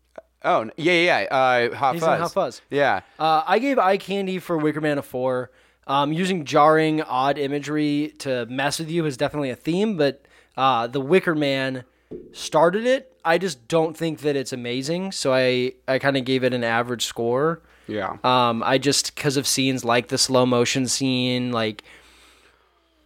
[0.43, 1.35] oh, yeah, yeah, yeah.
[1.71, 2.21] Uh, Hot He's in Fuzz.
[2.21, 2.61] Hot Fuzz.
[2.69, 3.01] Yeah.
[3.19, 5.51] Uh, I gave Eye Candy for Wicker Man a four.
[5.87, 10.25] Um, using jarring, odd imagery to mess with you is definitely a theme, but
[10.57, 11.83] uh, the Wicker Man
[12.31, 13.11] started it.
[13.23, 16.63] I just don't think that it's amazing, so I, I kind of gave it an
[16.63, 17.61] average score.
[17.87, 18.17] Yeah.
[18.23, 21.83] Um, I just because of scenes like the slow motion scene, like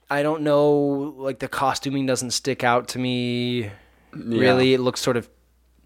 [0.09, 3.71] I don't know, like the costuming doesn't stick out to me.
[4.11, 5.29] Really, it looks sort of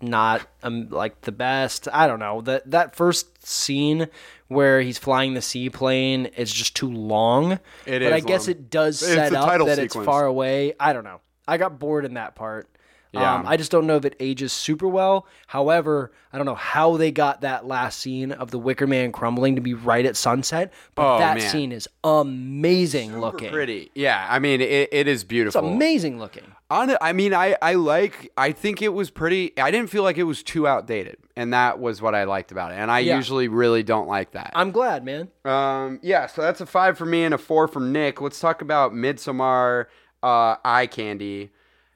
[0.01, 1.87] not um, like the best.
[1.91, 4.07] I don't know that that first scene
[4.47, 7.53] where he's flying the seaplane is just too long.
[7.53, 8.51] It but is I guess long.
[8.51, 10.73] it does set up that it's far away.
[10.79, 11.19] I don't know.
[11.47, 12.67] I got bored in that part.
[13.11, 13.35] Yeah.
[13.35, 15.27] Um, I just don't know if it ages super well.
[15.45, 19.53] However, I don't know how they got that last scene of the Wicker Man crumbling
[19.55, 21.47] to be right at sunset, but Oh, that man.
[21.47, 23.51] scene is amazing looking.
[23.51, 23.91] Pretty.
[23.93, 24.25] Yeah.
[24.29, 25.61] I mean, it, it is beautiful.
[25.63, 26.43] It's amazing looking.
[26.71, 28.31] On, I mean, I, I like.
[28.35, 29.53] I think it was pretty.
[29.59, 32.71] I didn't feel like it was too outdated, and that was what I liked about
[32.71, 32.75] it.
[32.75, 33.15] And I Yeah.
[33.15, 34.53] usually really don't like that.
[34.55, 35.27] I'm glad, man.
[35.45, 38.21] Um, yeah, so that's a five for me and a four from Nick.
[38.21, 39.85] Let's talk about Midsommar,
[40.23, 41.51] uh, Eye Candy.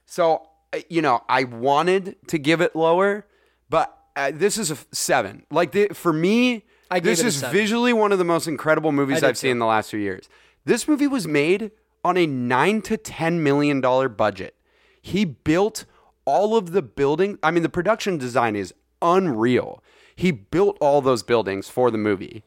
[0.06, 3.26] So, uh, you know, I wanted to give it lower,
[3.70, 5.46] but uh, this is a seven.
[5.50, 9.38] Like, the, for me, I this is visually one of the most incredible movies I've
[9.38, 10.30] seen in the last few years.
[10.66, 11.72] This movie was made
[12.04, 14.56] on a nine to ten million dollar budget.
[15.02, 15.86] He built
[16.26, 17.40] all of the building.
[17.42, 19.82] I mean, the production design is unreal.
[20.16, 22.44] He built all those buildings for the movie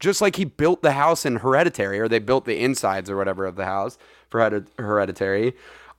[0.00, 3.46] just like he built the house in Hereditary, or they built the insides or whatever
[3.46, 3.98] of the house
[4.30, 5.54] for Hereditary.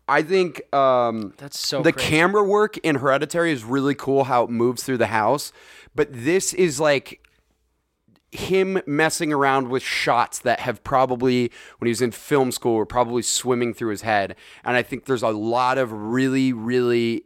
[0.08, 2.10] I think um, That's so the crazy.
[2.10, 5.52] camera work in Hereditary is really cool how it moves through the house,
[5.94, 7.22] but this is like
[8.32, 12.86] him messing around with shots that have probably when he was in film school were
[12.86, 17.24] probably swimming through his head and i think there's a lot of really really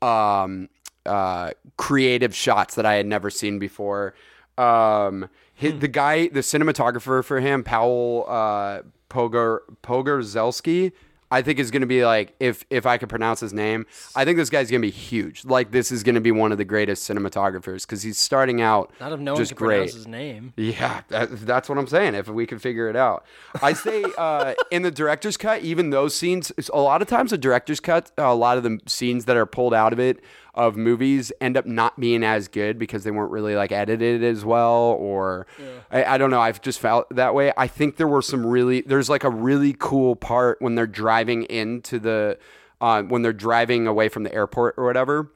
[0.00, 0.70] um,
[1.04, 4.14] uh, creative shots that i had never seen before
[4.56, 5.28] um,
[5.60, 10.92] hi- the guy the cinematographer for him powell uh, pogar pogorzelski
[11.30, 14.24] I think is going to be like if if I could pronounce his name, I
[14.24, 15.44] think this guy's going to be huge.
[15.44, 18.92] Like this is going to be one of the greatest cinematographers because he's starting out
[19.00, 19.76] Not if no one can great.
[19.76, 20.52] pronounce his name.
[20.56, 22.14] Yeah, that, that's what I'm saying.
[22.14, 23.24] If we can figure it out,
[23.60, 27.38] I say uh, in the director's cut, even those scenes, a lot of times the
[27.38, 30.22] director's cut, a lot of the scenes that are pulled out of it
[30.56, 34.44] of movies end up not being as good because they weren't really like edited as
[34.44, 35.46] well, or
[35.90, 36.40] I, I don't know.
[36.40, 37.52] I've just felt that way.
[37.56, 41.44] I think there were some really, there's like a really cool part when they're driving
[41.44, 42.38] into the,
[42.80, 45.30] uh, when they're driving away from the airport or whatever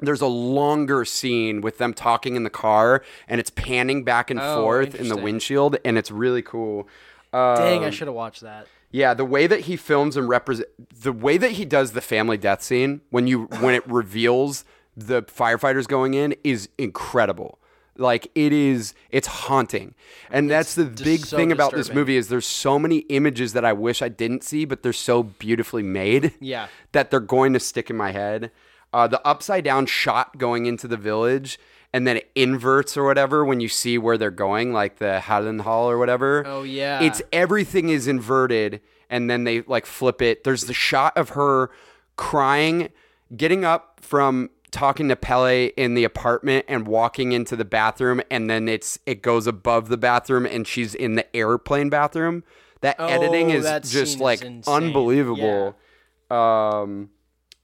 [0.00, 4.38] there's a longer scene with them talking in the car and it's panning back and
[4.40, 6.86] Oh, forth in the windshield and it's really cool
[7.32, 8.68] uh, Dang, I should have watched that.
[8.90, 10.68] Yeah the way that he films and represent
[11.02, 14.64] the way that he does the family death scene when you when it reveals
[14.96, 17.58] the firefighters going in is incredible
[17.96, 19.94] like it is it's haunting
[20.30, 22.00] and that's the big so thing about this disturbing.
[22.00, 25.22] movie is there's so many images that i wish i didn't see but they're so
[25.24, 26.68] beautifully made Yeah.
[26.92, 28.50] that they're going to stick in my head.
[28.92, 31.58] Uh, the upside down shot going into the village
[31.92, 35.60] and then it inverts or whatever when you see where they're going, like the Hallen
[35.60, 36.42] Hall or whatever.
[36.46, 37.00] Oh, yeah.
[37.02, 40.44] It's everything is inverted and then they like flip it.
[40.44, 41.70] There's the shot of her
[42.16, 42.88] crying,
[43.36, 48.50] getting up from talking to Pelle in the apartment and walking into the bathroom and
[48.50, 52.44] then it's it goes above the bathroom and she's in the airplane bathroom.
[52.82, 54.74] That editing Oh, is that just is like insane.
[54.74, 55.74] unbelievable
[56.30, 57.08] um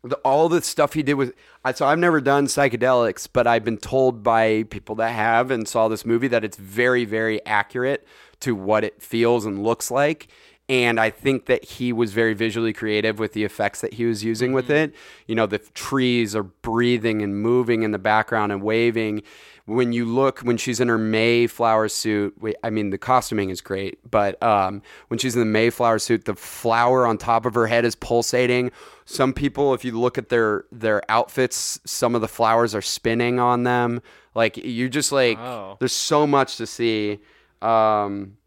[0.05, 3.65] the, all the stuff he did with I so I've never done psychedelics, but I've
[3.65, 8.07] been told by people that have and saw this movie that it's very very accurate
[8.41, 10.29] to what it feels and looks like.
[10.69, 14.25] And I think that he was very visually creative with the effects that he was
[14.25, 14.95] using with it.
[15.27, 19.23] You know, the trees are breathing and moving in the background and waving.
[19.67, 23.99] When you look, when she's in her Mayflower suit, I mean, the costuming is great,
[24.11, 27.85] but um, when she's in the Mayflower suit, the flower on top of her head
[27.85, 28.71] is pulsating.
[29.05, 33.39] Some people, if you look at their their outfits, some of the flowers are spinning
[33.39, 34.01] on them.
[34.35, 35.39] Like you just like,
[35.79, 37.21] there's so much to see.
[37.61, 38.39] Um,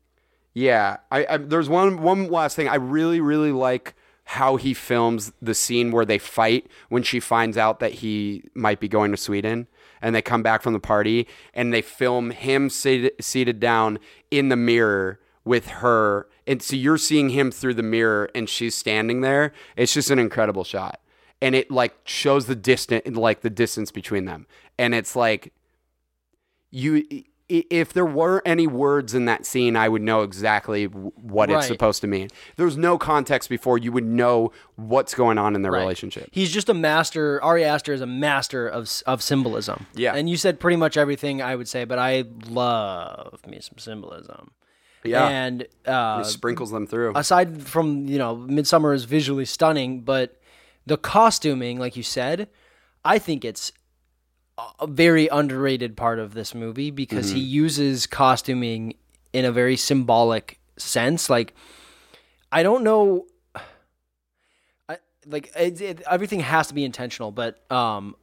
[0.54, 2.68] yeah, I, I there's one one last thing.
[2.68, 3.94] I really really like
[4.24, 8.80] how he films the scene where they fight when she finds out that he might
[8.80, 9.68] be going to Sweden
[10.02, 13.98] and they come back from the party and they film him seated, seated down
[14.30, 18.74] in the mirror with her and so you're seeing him through the mirror and she's
[18.74, 19.52] standing there.
[19.76, 21.00] It's just an incredible shot.
[21.42, 24.48] And it like shows the distant like the distance between them.
[24.80, 25.54] And it's like
[26.72, 27.04] you
[27.50, 31.60] if there were any words in that scene i would know exactly what Right.
[31.60, 35.62] it's supposed to mean There's no context before you would know what's going on in
[35.62, 35.80] their Right.
[35.80, 37.42] relationship He's just a master.
[37.42, 39.86] Ari Aster is a master of of symbolism.
[39.96, 40.14] Yeah.
[40.16, 44.52] and you said pretty much everything I would say, but I love me some symbolism.
[45.10, 45.28] Yeah.
[45.28, 47.14] And uh, he sprinkles them through.
[47.16, 50.40] aside from you know Midsommar is visually stunning but
[50.86, 52.48] the costuming like you said
[53.04, 53.72] i think it's
[54.80, 58.96] a very underrated part of this movie because he uses costuming
[59.34, 61.30] in a very symbolic sense.
[61.30, 61.54] Like
[62.52, 63.26] i don't know
[64.90, 68.16] I, like it, it, everything has to be intentional but um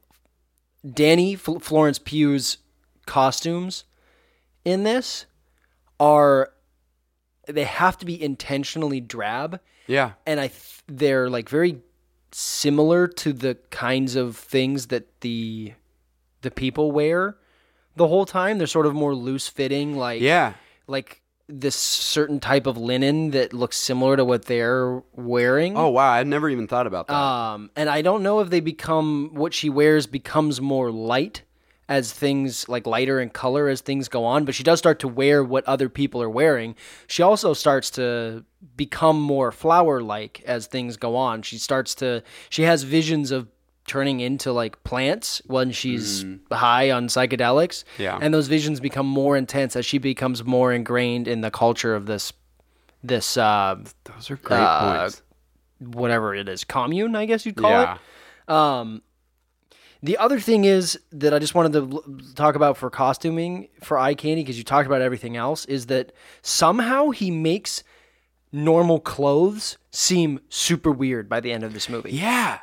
[0.85, 2.57] Dani Fl- florence pugh's
[3.05, 3.83] costumes
[4.65, 5.25] in this
[5.99, 6.51] are
[7.47, 9.59] they have to be intentionally drab.
[9.87, 10.13] Yeah.
[10.25, 11.81] And i th- they're like very
[12.31, 15.73] similar to the kinds of things that the
[16.41, 17.37] the people wear
[17.95, 18.57] the whole time.
[18.57, 20.53] They're sort of more loose fitting like yeah.
[20.87, 25.77] like this certain type of linen that looks similar to what they're wearing.
[25.77, 26.11] Oh wow.
[26.11, 27.15] I never even thought about that.
[27.15, 31.43] Um, and I don't know if they become what she wears becomes more light
[31.87, 35.07] as things like lighter in color as things go on, but she does start to
[35.07, 36.75] wear what other people are wearing.
[37.07, 38.43] She also starts to
[38.75, 41.41] become more flower like as things go on.
[41.43, 43.47] She starts to she has visions of
[43.87, 47.83] turning into like plants when she's high on psychedelics.
[47.99, 48.17] Yeah.
[48.19, 52.07] And those visions become more intense as she becomes more ingrained in the culture of
[52.07, 52.33] this
[53.03, 55.21] this uh those are great uh, points
[55.79, 58.51] whatever it is, commune, I guess you'd call yeah it.
[58.51, 59.01] Um,
[60.05, 64.13] the other thing is that I just wanted to talk about for costuming for Eye
[64.13, 66.11] Candy because you talked about everything else is that
[66.43, 67.83] somehow he makes
[68.51, 72.11] normal clothes seem super weird by the end of this movie.
[72.11, 72.59] yeah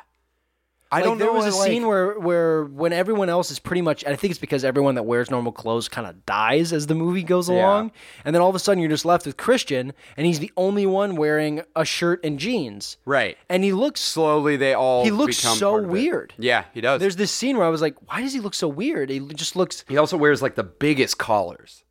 [0.93, 3.59] i Like, don't know there was a like- scene where where when everyone else is
[3.59, 6.87] pretty much I think it's because everyone that wears normal clothes kind of dies as
[6.87, 7.91] the movie goes along
[8.23, 10.85] and then all of a sudden you're just left with Christian and he's the only
[10.85, 12.97] one wearing a shirt and jeans.
[13.05, 15.93] right And he looks slowly they all He looks so part of it.
[15.93, 16.33] weird.
[16.37, 18.67] yeah he does There's this scene where I was like, why does he look so
[18.67, 19.09] weird?
[19.09, 21.83] He just looks he also wears like the biggest collars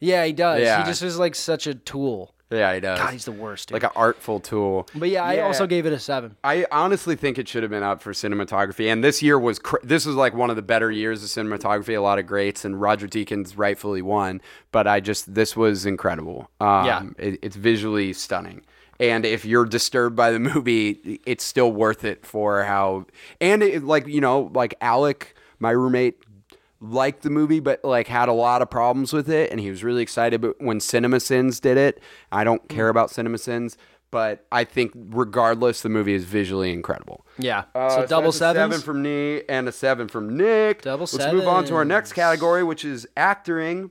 [0.00, 0.60] Yeah, he does.
[0.60, 0.78] Yeah.
[0.82, 2.33] He just is like such a tool.
[2.50, 3.68] Yeah he does God, he's the worst.
[3.68, 3.74] Dude.
[3.74, 6.36] like an artful tool but yeah, I also gave it a seven.
[6.44, 8.92] I honestly think it should have been up for cinematography.
[8.92, 11.96] And this year was cr- this was like one of the better years of cinematography.
[11.96, 14.40] A lot of greats, and Roger Deakins rightfully won.
[14.72, 16.50] But I just this was incredible.
[16.60, 17.02] Um, Yeah.
[17.18, 18.62] it, it's visually stunning.
[19.00, 23.06] And if you're disturbed by the movie, it's still worth it for how.
[23.40, 26.18] And it, like you know, like Alec, my roommate,
[26.90, 29.82] liked the movie, but like had a lot of problems with it, and he was
[29.82, 30.40] really excited.
[30.40, 33.76] But when CinemaSins did it, I don't care about CinemaSins,
[34.10, 37.26] but I think regardless, the movie is visually incredible.
[37.38, 37.64] Yeah.
[37.74, 40.82] Uh, so double that's a seven from me and a seven from Nick.
[40.82, 43.90] Double Let's move on to our next category, which is acting.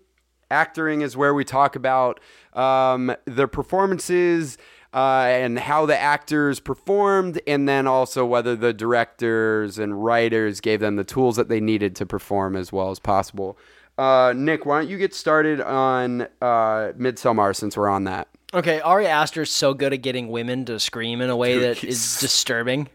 [0.52, 2.20] Acting is where we talk about
[2.54, 4.58] um, the performances
[4.94, 10.80] uh, and how the actors performed, and then also whether the directors and writers gave
[10.80, 13.58] them the tools that they needed to perform as well as possible.
[13.98, 18.28] Uh, Nick, why don't you get started on uh, Midsommar since we're on that?
[18.54, 21.64] Okay, Ari Aster is so good at getting women to scream in a way Dude,
[21.64, 22.88] that he's- is disturbing.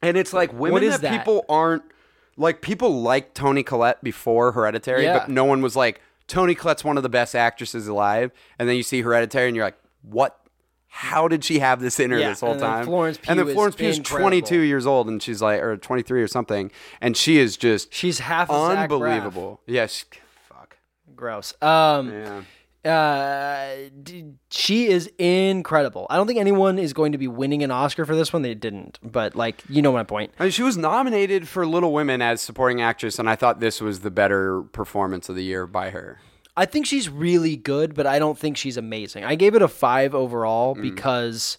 [0.00, 1.18] And it's like women is that, that?
[1.18, 1.84] people aren't
[2.36, 5.18] like people like Toni Collette before Hereditary, Yeah.
[5.20, 8.32] but no one was like Toni Collette's one of the best actresses alive.
[8.58, 10.38] And then you see Hereditary, and you're like, what?
[10.94, 12.84] How did she have this in her Yeah, this whole and time?
[12.84, 14.24] Florence and then Florence Pugh is incredible.
[14.28, 18.18] 22 years old, and she's like, or 23 or something, and she is just She's
[18.18, 18.92] half of Zach Braff.
[18.92, 19.60] unbelievable.
[19.66, 19.86] Yeah,
[20.48, 20.76] fuck.
[21.16, 21.54] Gross.
[21.62, 22.42] Um, Yeah.
[22.92, 26.06] uh, d- she is incredible.
[26.10, 28.42] I don't think anyone is going to be winning an Oscar for this one.
[28.42, 30.32] They didn't, but like you know my point.
[30.38, 33.80] I mean, she was nominated for Little Women as supporting actress, and I thought this
[33.80, 36.20] was the better performance of the year by her.
[36.56, 39.24] I think she's really good, but I don't think she's amazing.
[39.24, 40.82] I gave it a five overall Mm.
[40.82, 41.58] because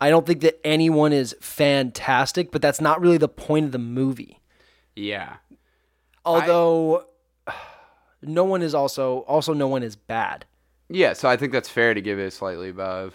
[0.00, 3.78] I don't think that anyone is fantastic, but that's not really the point of the
[3.78, 4.40] movie.
[4.94, 5.36] Yeah.
[6.24, 7.06] Although
[8.22, 10.44] no one is also also no one is bad.
[10.88, 13.14] Yeah, so I think that's fair to give it slightly above.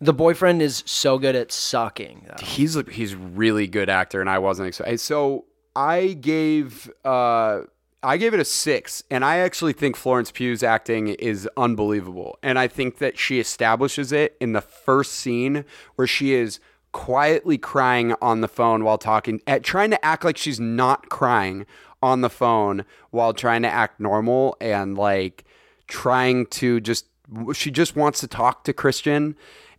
[0.00, 2.26] The boyfriend is so good at sucking.
[2.28, 2.44] Though.
[2.44, 4.98] He's he's really good actor, and I wasn't expecting.
[4.98, 5.44] So
[5.76, 7.60] I gave uh
[8.02, 12.58] I gave it a six, and I actually think Florence Pugh's acting is unbelievable, and
[12.58, 16.58] I think that she establishes it in the first scene where she is
[16.90, 21.64] quietly crying on the phone while talking, at trying to act like she's not crying
[22.02, 25.44] on the phone while trying to act normal and like
[25.86, 27.06] trying to just
[27.54, 29.36] she just wants to talk to Christian.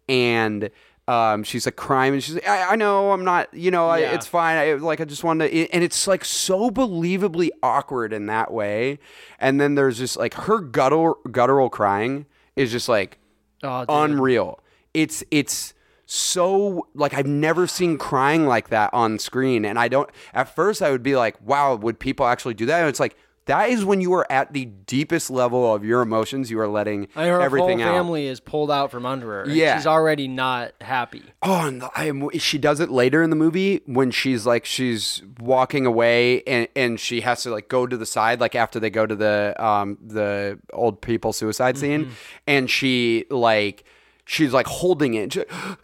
[0.09, 0.69] And
[1.07, 3.99] um, she's like crying and she's like, I, I know I'm not, you know, I,
[3.99, 4.13] Yeah.
[4.13, 4.57] it's fine.
[4.57, 8.99] I, like, I just wanted to, and it's like so believably awkward in that way.
[9.39, 12.25] And then there's just like her guttural, guttural crying
[12.55, 13.19] is just like
[13.63, 13.89] Oh, dude.
[13.89, 14.59] unreal.
[14.93, 15.73] It's, it's,
[16.05, 20.81] so like I've never seen crying like that on screen and I don't at first
[20.81, 23.15] I would be like wow would people actually do that and it's like
[23.45, 27.07] that is when you are at the deepest level of your emotions you are letting
[27.15, 29.41] her everything whole out family is pulled out from under her.
[29.43, 29.77] and Yeah.
[29.77, 31.23] she's already not happy.
[31.41, 35.21] Oh, and I am, she does it later in the movie when she's like she's
[35.39, 38.89] walking away and, and she has to like go to the side like after they
[38.89, 42.11] go to the um the old people suicide scene
[42.47, 43.83] and she like
[44.25, 45.43] she's like holding it she-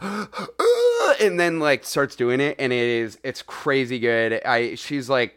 [1.20, 4.40] and then like starts doing it and it is it's crazy good.
[4.44, 5.34] I she's like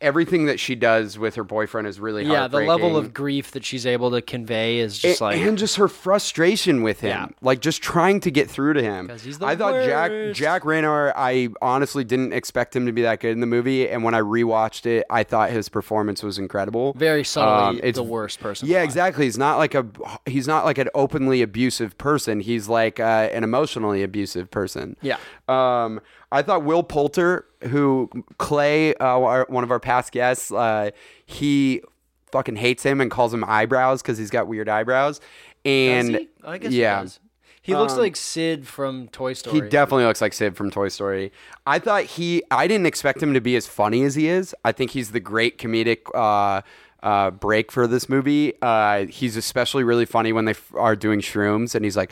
[0.00, 3.64] everything that she does with her boyfriend is really Yeah, the level of grief that
[3.64, 7.26] she's able to convey is just A- like and just her frustration with him, Yeah.
[7.42, 10.38] like just trying to get through to him he's the I thought Jack worst.
[10.38, 11.12] Jack Reynor.
[11.16, 14.20] I honestly didn't expect him to be that good in the movie, and when I
[14.20, 16.92] rewatched it, I thought his performance was incredible.
[16.96, 18.68] very subtly Um, it's the worst person.
[18.68, 19.24] Yeah, exactly.
[19.24, 19.84] He's not like a
[20.26, 22.40] he's not like an openly abusive person.
[22.40, 24.96] He's like uh, an emotionally abusive person.
[25.02, 25.16] Yeah.
[25.48, 30.90] Um, I thought Will Poulter, who Clay, uh, our, one of our past guests, uh,
[31.24, 31.82] he
[32.30, 35.20] fucking hates him and calls him eyebrows because he's got weird eyebrows.
[35.64, 36.28] And he?
[36.44, 37.20] I guess yeah, he does.
[37.62, 39.60] He looks like Sid from Toy Story.
[39.60, 41.32] he definitely looks like Sid from Toy Story.
[41.66, 44.54] I thought he, I didn't expect him to be as funny as he is.
[44.64, 46.62] I think he's the great comedic uh,
[47.02, 48.54] uh, break for this movie.
[48.62, 52.10] Uh, he's especially really funny when they f- are doing shrooms, and he's like,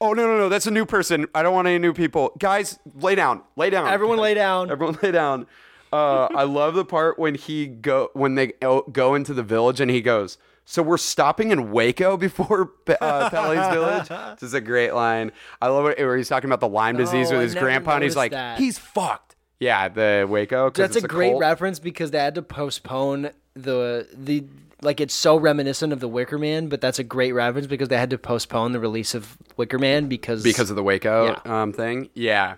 [0.00, 1.26] "Oh no, no, no, that's a new person.
[1.34, 2.32] I don't want any new people.
[2.38, 3.88] Guys, lay down, lay down.
[3.88, 4.70] Everyone lay down.
[4.70, 5.46] Everyone lay down."
[5.92, 8.52] Uh, I love the part when he go when they
[8.92, 10.36] go into the village and he goes.
[10.66, 12.70] So we're stopping in Waco before
[13.00, 14.08] uh, Pelle's village.
[14.38, 15.32] This is a great line.
[15.62, 18.04] I love it where he's talking about the Lyme disease Oh, with his grandpa, and
[18.04, 18.58] he's like, that.
[18.58, 19.34] he's fucked.
[19.60, 20.68] Yeah, the Waco.
[20.68, 21.40] That's a it's great cult.
[21.40, 24.44] reference because they had to postpone the the
[24.82, 27.96] like it's so reminiscent of the Wicker Man, but that's a great reference because they
[27.98, 31.62] had to postpone the release of Wicker Man because because of the Waco Yeah.
[31.62, 32.10] um, thing.
[32.14, 32.56] Yeah.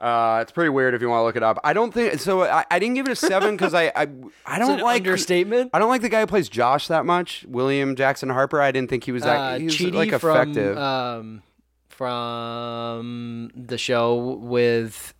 [0.00, 1.58] Uh, it's pretty weird if you want to look it up.
[1.64, 2.42] I don't think so.
[2.42, 4.08] I, I didn't give it a seven because I, I
[4.44, 5.70] I don't like understatement.
[5.72, 7.46] I don't like the guy who plays Josh that much.
[7.48, 8.60] William Jackson Harper.
[8.60, 9.36] I didn't think he was that.
[9.36, 10.76] uh, he was like from effective.
[10.76, 11.42] um
[11.88, 15.14] from the show with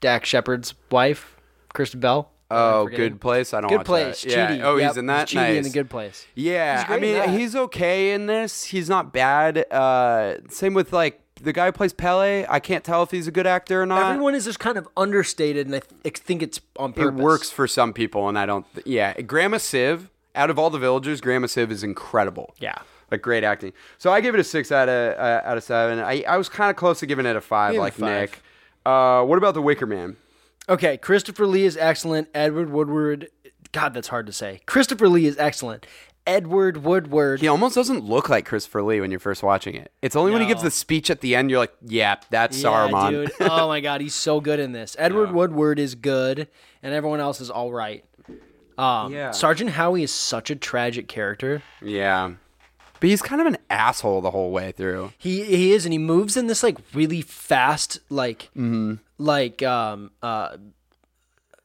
[0.00, 1.36] Dax Shepard's wife,
[1.72, 2.30] Kristen Bell.
[2.50, 3.54] Oh, good place.
[3.54, 3.78] I don't know.
[3.78, 4.22] Good place.
[4.22, 4.30] That.
[4.56, 4.66] Yeah.
[4.66, 5.28] Oh, Yep, he's in that.
[5.28, 5.56] Chidi nice.
[5.58, 6.26] in the good place.
[6.34, 8.64] Yeah, I mean, he's okay in this.
[8.64, 9.70] He's not bad.
[9.72, 12.20] Uh, same with like the guy who plays Pelle.
[12.48, 14.10] I can't tell if he's a good actor or not.
[14.10, 17.18] Everyone is just kind of understated, and I th- think it's on purpose.
[17.18, 18.66] it works for some people, and I don't.
[18.84, 20.08] Yeah, Grandma Siv.
[20.36, 22.54] Out of all the villagers, Grandma Siv is incredible.
[22.60, 22.78] Yeah.
[23.10, 23.72] like great acting.
[23.98, 25.98] So I give it a six out of uh, out of seven.
[25.98, 28.30] I, I was kind of close to giving it a five, a like five.
[28.30, 28.40] Nick.
[28.86, 30.16] Uh, what about the Wicker Man?
[30.70, 32.28] Okay, Christopher Lee is excellent.
[32.32, 33.28] Edward Woodward,
[33.72, 34.60] God, that's hard to say.
[34.66, 35.84] Christopher Lee is excellent.
[36.26, 39.90] Edward Woodward, He almost doesn't look like Christopher Lee when you're first watching it.
[40.00, 42.68] It's only when he gives the speech at the end you're like, yeah, that's yeah,
[42.68, 43.10] Saruman.
[43.10, 43.32] dude.
[43.40, 44.94] Oh my God, he's so good in this.
[44.98, 46.46] Edward Woodward is good,
[46.82, 48.04] and everyone else is all right.
[48.78, 49.32] Um, Yeah.
[49.32, 51.62] Sergeant Howie is such a tragic character.
[51.82, 52.32] yeah,
[53.00, 55.12] but he's kind of an asshole the whole way through.
[55.18, 58.94] He he is, and he moves in this like really fast, like Mm-hmm.
[59.18, 60.56] like um uh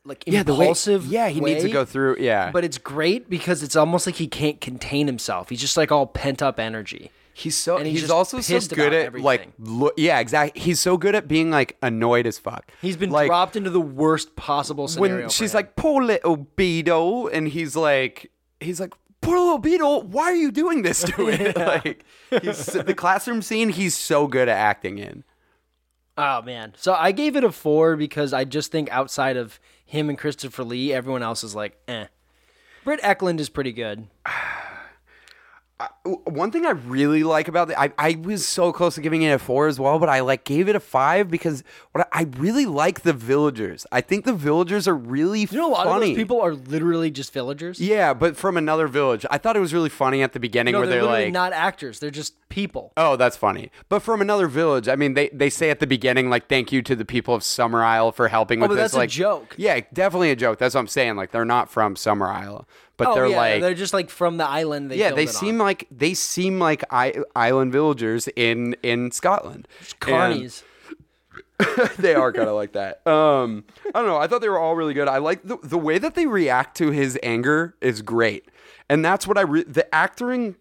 [0.04, 1.06] like yeah the way- impulsive.
[1.06, 2.18] yeah, he needs to go through.
[2.20, 5.50] Yeah, But it's great because it's almost like he can't contain himself.
[5.50, 7.12] He's just like all pent up energy.
[7.34, 9.54] He's so And he's he's, also so good at like everything.
[9.80, 12.72] lo- yeah exactly he's so good at being like annoyed as fuck.
[12.82, 15.22] He's been like dropped into the worst possible scenario.
[15.24, 18.32] when she's like poor little beetle and he's like
[18.62, 18.94] he's like
[19.26, 22.06] poor little beetle why are you doing this to it like
[22.42, 25.24] he's the classroom scene he's so good at acting in.
[26.18, 26.74] oh man.
[26.78, 30.64] So I gave it a four because I just think outside of him and Christopher
[30.64, 32.08] Lee, everyone else is like, eh.
[32.84, 34.08] Britt Ekland is pretty good.
[36.06, 39.30] one thing I really like about it, I, I was so close to giving it
[39.32, 42.28] a four as well, but I like gave it a five because what I, I
[42.38, 43.88] really like the villagers.
[43.92, 46.12] I think the villagers are really You know, a lot funny.
[46.12, 47.80] of those people are literally just villagers.
[47.80, 49.26] yeah, but from another village.
[49.32, 51.54] I thought it was really funny at the beginning no, where they're, they're, like, not
[51.54, 52.00] actors.
[52.00, 52.94] They're just people.
[52.98, 53.72] Oh, that's funny.
[53.90, 56.82] But from another village, I mean, they, they say at the beginning, like, thank you
[56.84, 58.92] to the people of Summer Isle for helping oh, with Oh, but this.
[58.92, 59.56] that's a like, joke.
[59.58, 60.60] Yeah, definitely a joke.
[60.60, 61.16] That's what I'm saying.
[61.16, 64.38] Like, they're not from Summer Isle, but oh they're yeah, like, they're just like from
[64.38, 64.90] the island.
[64.90, 65.68] They yeah, they seem on.
[65.68, 69.68] like they seem like I, island villagers in in Scotland.
[69.80, 70.64] And- carnies.
[72.00, 73.06] they are kind of like that.
[73.08, 74.18] Um, I don't know.
[74.18, 75.08] I thought they were all really good.
[75.08, 78.46] I like the the way that they react to his anger is great,
[78.90, 80.56] and that's what I re- the acting.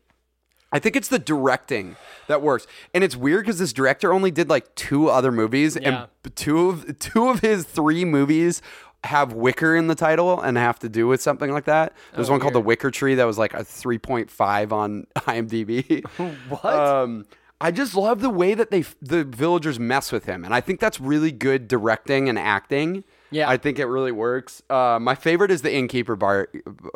[0.72, 1.96] I think it's the directing
[2.28, 6.06] that works, and it's weird because this director only did like two other movies, Yeah.
[6.24, 8.62] and two of two of his three movies
[9.04, 11.92] have Wicker in the title and have to do with something like that.
[12.14, 16.02] There's one called The Wicker Tree that was like a 3.5 on IMDb.
[16.48, 16.64] What?
[16.64, 17.24] Um,
[17.60, 20.80] I just love the way that they the villagers mess with him, and I think
[20.80, 23.04] that's really good directing and acting.
[23.30, 23.48] Yeah.
[23.48, 24.62] I think it really works.
[24.68, 26.48] Uh, my favorite is the innkeeper bar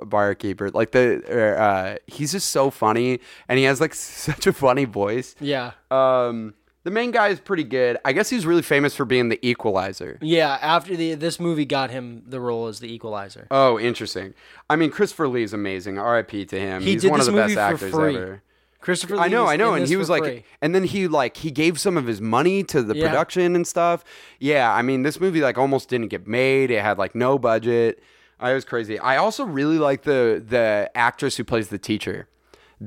[0.04, 0.70] barkeeper.
[0.70, 3.94] Like the uh, he's just so funny, and he has like
[4.28, 5.34] such a funny voice.
[5.40, 5.72] yeah.
[5.90, 6.54] Um,
[6.88, 7.98] the main guy is pretty good.
[8.02, 10.16] I guess he's really famous for being the equalizer.
[10.22, 13.46] Yeah, after the this movie got him the role as the equalizer.
[13.50, 14.32] Oh, interesting.
[14.70, 15.98] I mean, Christopher Lee's amazing.
[15.98, 16.46] R.I.P.
[16.46, 16.80] to him.
[16.82, 18.16] He he's did one this of the movie best for actors free.
[18.16, 18.42] ever.
[18.80, 20.44] Christopher Lee I know, I know, and he was like, free.
[20.62, 23.08] and then he like he gave some of his money to the Yeah.
[23.08, 24.02] production and stuff.
[24.38, 26.70] Yeah, I mean, this movie like almost didn't get made.
[26.70, 28.02] It had like no budget.
[28.40, 28.98] I was crazy.
[28.98, 32.28] I also really like the the actress who plays the teacher,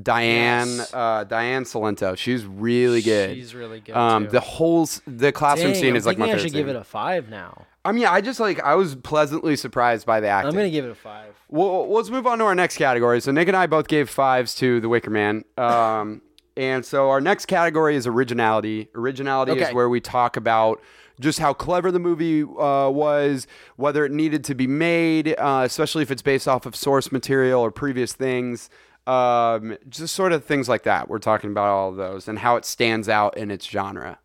[0.00, 0.94] Diane Yes.
[0.94, 2.16] uh, Diane Cilento.
[2.16, 3.34] She's really good.
[3.34, 4.30] She's really good, Um, too.
[4.32, 6.76] the whole the classroom Dang, scene I'm is like my I favorite should give it
[6.76, 7.66] a five now.
[7.84, 10.48] I mean, I just like I was pleasantly surprised by the acting.
[10.50, 11.34] I'm gonna give it a five.
[11.48, 13.20] Well, let's move on to our next category.
[13.20, 15.44] So Nick and I both gave fives to The Wicker Man.
[15.58, 16.22] Um,
[16.56, 18.88] and so our next category is originality.
[18.94, 20.80] Originality is where we talk about
[21.20, 26.02] just how clever the movie uh, was, whether it needed to be made, uh, especially
[26.02, 28.70] if it's based off of source material or previous things.
[29.06, 31.08] Um, just sort of things like that.
[31.08, 34.18] We're talking about all of those and how it stands out in its genre.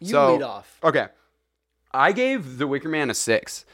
[0.00, 0.78] You So- lead off.
[0.84, 1.06] Okay.
[1.92, 3.64] I gave The Wicker Man a six.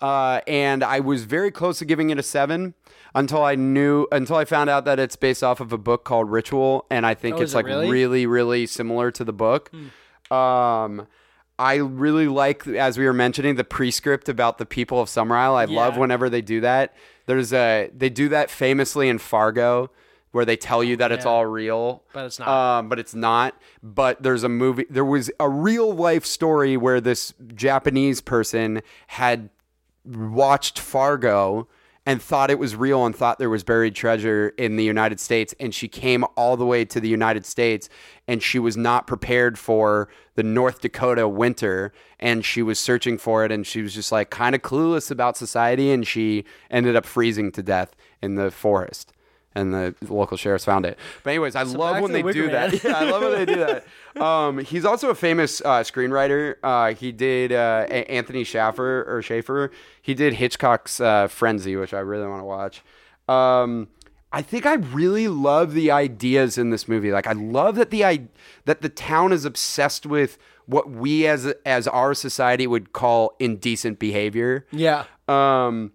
[0.00, 2.74] Uh, and I was very close to giving it a seven
[3.14, 6.30] until I knew, until I found out that it's based off of a book called
[6.30, 6.86] Ritual.
[6.90, 7.86] And I think Oh, it's is it like really?
[7.86, 7.92] Hmm.
[7.92, 9.70] really, really similar to the book.
[10.30, 11.06] Um,
[11.58, 15.56] I really like, as we were mentioning, the prescript about the people of Summer Isle.
[15.56, 16.94] I love whenever they do that.
[17.28, 19.90] There's a, they do that famously in Fargo
[20.30, 21.30] where they tell you that it's yeah.
[21.30, 22.02] all real.
[22.14, 22.48] But it's not.
[22.48, 23.54] Um, but it's not.
[23.82, 24.86] But there's a movie.
[24.88, 29.50] There was a real life story where this Japanese person had
[30.06, 31.68] watched Fargo
[32.08, 35.54] and thought it was real and thought there was buried treasure in the United States.
[35.60, 37.90] And she came all the way to the United States
[38.26, 41.92] and she was not prepared for the North Dakota winter.
[42.18, 45.36] And she was searching for it and she was just like kind of clueless about
[45.36, 45.90] society.
[45.90, 49.12] And she ended up freezing to death in the forest.
[49.58, 50.98] And the local sheriffs found it.
[51.22, 52.70] But anyways, I love when the they do Man.
[52.70, 52.84] that.
[52.84, 53.84] Yeah, I love when they do that.
[54.18, 56.56] Um, he's also a famous uh, screenwriter.
[56.62, 59.70] Uh, he did uh, A- Anthony Shaffer or Schaefer.
[60.02, 62.82] He did Hitchcock's uh, Frenzy, which I really want to watch.
[63.28, 63.86] Um,
[64.32, 67.12] I think I really love the ideas in this movie.
[67.12, 68.28] Like I love that the I-
[68.64, 70.36] that the town is obsessed with
[70.66, 74.66] what we as as our society would call indecent behavior.
[74.72, 75.04] Yeah.
[75.28, 75.92] Um,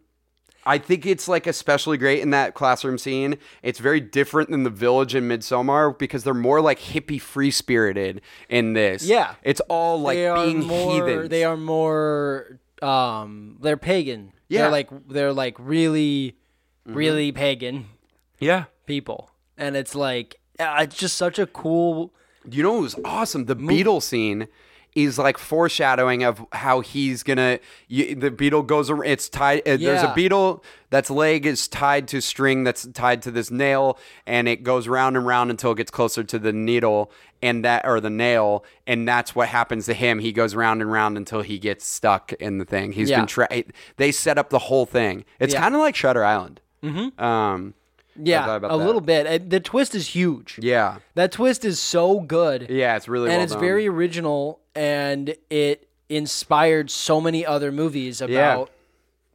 [0.65, 3.37] I think it's like especially great in that classroom scene.
[3.61, 8.21] It's very different than the village in Midsommar because they're more like hippie free spirited
[8.49, 9.05] in this.
[9.05, 9.35] Yeah.
[9.43, 10.93] it's all like they being more.
[10.93, 11.29] heathens.
[11.29, 12.59] They are more.
[12.81, 14.33] Um, they're pagan.
[14.47, 14.63] Yeah.
[14.63, 16.37] They're like they're like really,
[16.85, 17.87] really pagan
[18.39, 18.65] yeah.
[18.85, 22.13] people, and it's like uh, it's just such a cool.
[22.49, 23.45] You know it was awesome?
[23.45, 24.47] The beetle scene
[24.95, 27.59] is like foreshadowing of how he's gonna.
[27.87, 28.89] You, the beetle goes.
[29.05, 29.67] It's tied.
[29.67, 33.97] Uh, There's a beetle that's leg is tied to string that's tied to this nail,
[34.27, 37.85] and it goes round and round until it gets closer to the needle and that
[37.85, 40.19] or the nail, and that's what happens to him.
[40.19, 42.91] He goes round and round until he gets stuck in the thing.
[42.93, 43.17] He's Yeah.
[43.19, 43.27] been.
[43.27, 43.63] Tra-
[43.97, 45.25] they set up the whole thing.
[45.39, 45.61] It's Yeah.
[45.61, 46.61] kind of like Shutter Island.
[46.83, 47.21] Mm-hmm.
[47.23, 47.73] Um.
[48.15, 48.75] Yeah, a that.
[48.77, 49.25] little bit.
[49.25, 50.59] Uh, The twist is huge.
[50.61, 50.97] Yeah.
[51.15, 52.67] That twist is so good.
[52.69, 52.95] Yeah.
[52.95, 53.59] It's really and well it's done.
[53.61, 58.73] very original and it inspired so many other movies about Yeah.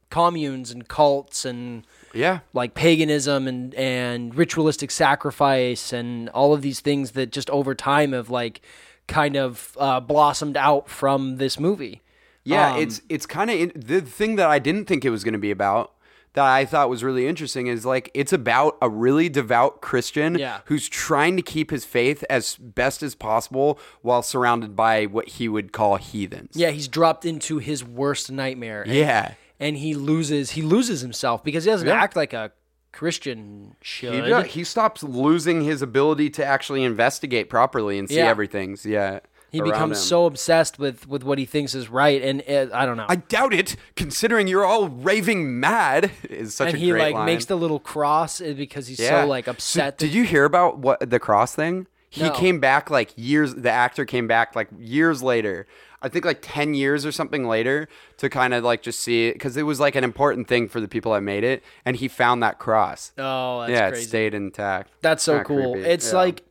[0.09, 2.39] communes and cults and Yeah.
[2.53, 8.13] like paganism and and ritualistic sacrifice and all of these things that just over time
[8.13, 8.61] have like
[9.07, 12.01] kind of uh, blossomed out from this movie.
[12.43, 15.33] Yeah, Um, it's it's kind of the thing that I didn't think it was going
[15.33, 15.91] to be about
[16.33, 20.59] that I thought was really interesting is like it's about a really devout Christian Yeah.
[20.65, 25.47] who's trying to keep his faith as best as possible while surrounded by what he
[25.49, 26.51] would call heathens.
[26.55, 28.83] Yeah, he's dropped into his worst nightmare.
[28.83, 29.33] and- Yeah.
[29.59, 31.95] and he loses he loses himself because he doesn't Yeah.
[32.01, 32.51] act like a
[32.91, 34.25] Christian should.
[34.45, 38.27] He, he stops losing his ability to actually investigate properly and see Yeah.
[38.27, 39.19] everything's yeah.
[39.51, 40.03] He becomes him.
[40.03, 43.05] so obsessed with with what he thinks is right, and it, I don't know.
[43.09, 46.11] I doubt it, considering you're all raving mad.
[46.29, 47.25] Is such and a he great like line.
[47.25, 49.21] makes the little cross uh, because he's Yeah.
[49.23, 49.97] so like So upset.
[49.97, 51.87] did you hear about what the cross thing?
[52.11, 52.31] He No.
[52.31, 53.55] came back like years.
[53.55, 55.67] The actor came back like years later.
[56.01, 57.87] I think like ten years or something later
[58.17, 60.79] to kind of like just see it because it was like an important thing for
[60.79, 63.11] the people that made it, and he found that cross.
[63.17, 64.03] Oh, that's yeah, crazy.
[64.03, 64.91] it stayed intact.
[65.01, 65.73] That's so cool.
[65.73, 65.87] creepy.
[65.89, 66.17] It's Yeah.
[66.19, 66.43] like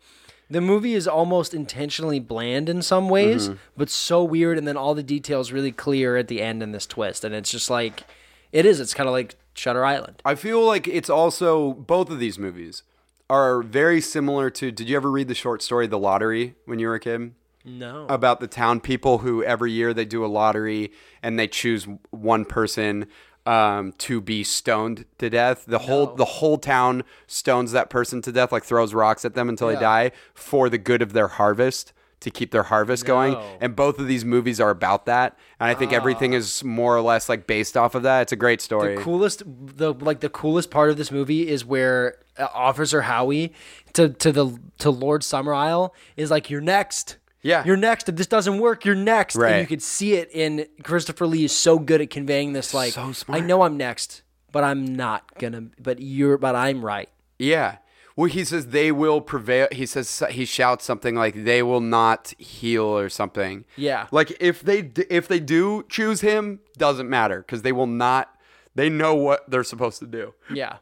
[0.50, 3.58] the movie is almost intentionally bland in some ways, Mm-hmm.
[3.76, 6.86] but so weird, and then all the details really clear at the end in this
[6.86, 8.04] twist, and it's just like
[8.52, 8.80] it is.
[8.80, 10.22] It's kind of like Shutter Island.
[10.24, 12.82] I feel like it's also both of these movies
[13.28, 14.70] are very similar to.
[14.72, 17.34] Did you ever read the short story The Lottery when you were a kid?
[17.64, 18.06] No.
[18.08, 20.90] about the town people who every year they do a lottery
[21.22, 23.06] and they choose one person
[23.48, 25.64] um, to be stoned to death.
[25.66, 29.48] The whole the whole town stones that person to death, like throws rocks at them
[29.48, 29.76] until Yeah.
[29.78, 33.36] they die for the good of their harvest to keep their harvest going.
[33.60, 35.38] And both of these movies are about that.
[35.60, 38.22] And I think everything is more or less like based off of that.
[38.22, 38.96] It's a great story.
[38.96, 43.52] the coolest the like the coolest part of this movie is where uh, Officer Howie
[43.92, 47.17] to to the to Lord Summerisle is like you're next.
[47.42, 47.64] Yeah.
[47.64, 48.08] You're next.
[48.08, 49.34] If this doesn't work, you're next.
[49.36, 49.60] And Right.
[49.60, 53.12] you could see it in Christopher Lee is so good at conveying this like So.
[53.28, 54.22] I know I'm next,
[54.52, 57.08] but I'm not gonna but you're but I'm right.
[57.38, 57.76] Yeah.
[58.16, 59.68] Well, he says they will prevail.
[59.70, 63.64] He says he shouts something like they will not heal or something.
[63.76, 64.08] Yeah.
[64.10, 68.34] Like if they if they do choose him, doesn't matter because they will not.
[68.74, 70.34] They know what they're supposed to do.
[70.52, 70.78] Yeah.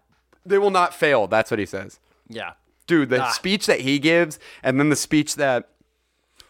[0.47, 1.27] They will not fail.
[1.27, 2.01] That's what he says.
[2.29, 2.53] Yeah.
[2.87, 3.31] Dude, the Ah.
[3.31, 5.69] speech that he gives, and then the speech that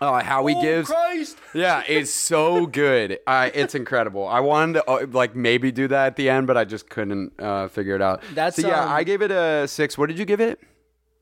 [0.00, 0.88] uh, Howie gives.
[0.88, 1.38] Christ.
[1.54, 3.18] Yeah, it's so good.
[3.26, 4.26] Uh, it's incredible.
[4.26, 7.32] I wanted to uh, like maybe do that at the end, but I just couldn't
[7.40, 8.22] uh, figure it out.
[8.34, 8.84] That's, so, yeah.
[8.84, 9.96] um, I gave it a six.
[9.96, 10.60] What did you give it?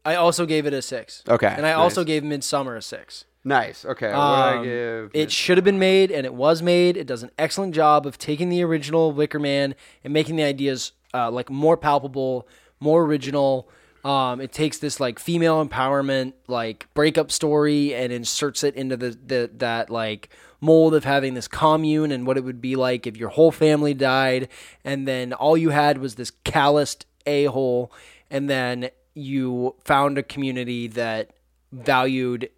[0.04, 1.22] I also gave it a six.
[1.28, 3.24] Okay, And I also gave Midsommar a six.
[3.46, 3.84] Nice.
[3.84, 4.06] Okay.
[4.08, 5.10] what did I Um, give?
[5.14, 6.96] It should have been made, and it was made.
[6.96, 10.92] It does an excellent job of taking the original Wicker Man and making the ideas
[11.12, 12.48] uh, like more palpable,
[12.80, 13.68] more original.
[14.04, 19.18] Um, it takes this like female empowerment like breakup story and inserts it into the,
[19.26, 20.28] the that like
[20.60, 23.94] mold of having this commune and what it would be like if your whole family
[23.94, 24.48] died,
[24.84, 27.90] and then all you had was this calloused a hole,
[28.30, 31.30] and then you found a community that
[31.72, 32.50] valued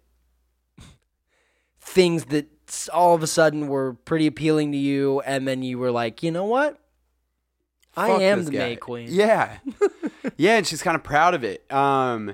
[1.79, 2.47] things that
[2.93, 6.31] all of a sudden were pretty appealing to you, and then you were like, you
[6.31, 6.77] know what?
[7.95, 8.57] I am the guy.
[8.57, 9.07] May Queen.
[9.09, 9.57] Yeah.
[10.37, 11.69] Yeah, and she's kind of proud of it.
[11.71, 12.33] Um,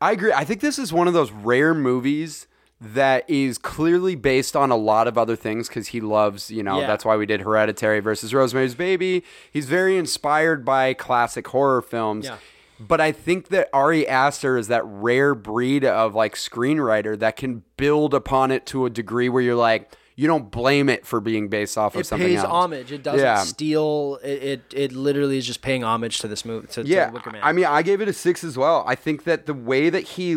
[0.00, 0.32] I agree.
[0.32, 2.46] I think this is one of those rare movies
[2.80, 6.80] that is clearly based on a lot of other things because he loves, you know,
[6.80, 6.86] Yeah.
[6.86, 9.22] that's why we did Hereditary versus Rosemary's Baby.
[9.52, 12.24] He's very inspired by classic horror films.
[12.26, 12.36] Yeah.
[12.78, 17.62] But I think that Ari Aster is that rare breed of like screenwriter that can
[17.76, 21.48] build upon it to a degree where you're like, you don't blame it for being
[21.48, 22.48] based off of It something pays else.
[22.48, 22.92] homage.
[22.92, 23.42] It doesn't Yeah.
[23.44, 24.18] steal.
[24.22, 26.66] It, it it literally is just paying homage to this movie.
[26.74, 27.40] To, Yeah, to Wicker Man.
[27.42, 28.84] I mean, I gave it a six as well.
[28.86, 30.28] I think that the way that he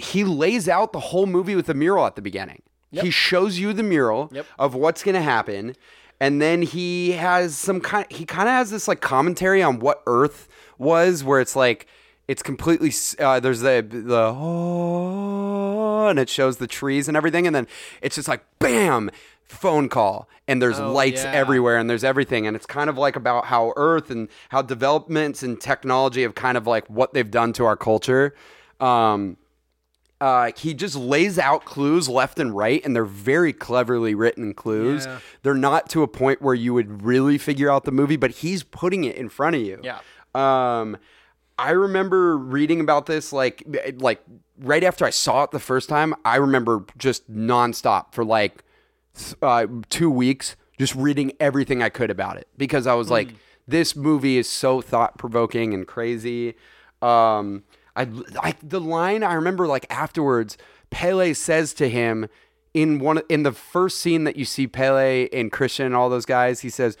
[0.00, 3.72] he lays out the whole movie with the mural at the beginning, he shows you
[3.72, 4.46] the mural Yep.
[4.58, 5.76] of what's going to happen,
[6.20, 8.06] and then he has some kind.
[8.10, 10.48] He kind of has this like commentary on what Earth
[10.78, 11.86] was, where it's like
[12.28, 12.92] it's completely.
[13.18, 17.66] Uh, there's the the oh, and it shows the trees and everything, and then
[18.00, 19.10] it's just like bam.
[19.48, 21.32] Phone call and there's Oh, lights yeah.
[21.32, 25.42] everywhere and there's everything and it's kind of like about how earth and how developments
[25.42, 28.34] and technology have kind of like what they've done to our culture
[28.80, 29.36] um
[30.22, 35.04] uh, he just lays out clues left and right, and they're very cleverly written clues.
[35.04, 35.18] Yeah.
[35.42, 38.62] They're not to a point where you would really figure out the movie, but he's
[38.62, 39.80] putting it in front of you.
[39.82, 39.98] Yeah.
[40.34, 40.96] Um,
[41.58, 43.62] I remember reading about this like
[43.98, 44.22] like
[44.58, 46.14] right after I saw it the first time.
[46.24, 48.62] I remember just nonstop for like
[49.42, 53.28] uh, two weeks, just reading everything I could about it because I was like,
[53.68, 56.54] this movie is so thought provoking and crazy.
[57.00, 60.56] Um, I like the line I remember like afterwards.
[60.90, 62.28] Pelle says to him
[62.74, 66.26] in one in the first scene that you see Pelle and Christian and all those
[66.26, 66.60] guys.
[66.60, 66.96] He says.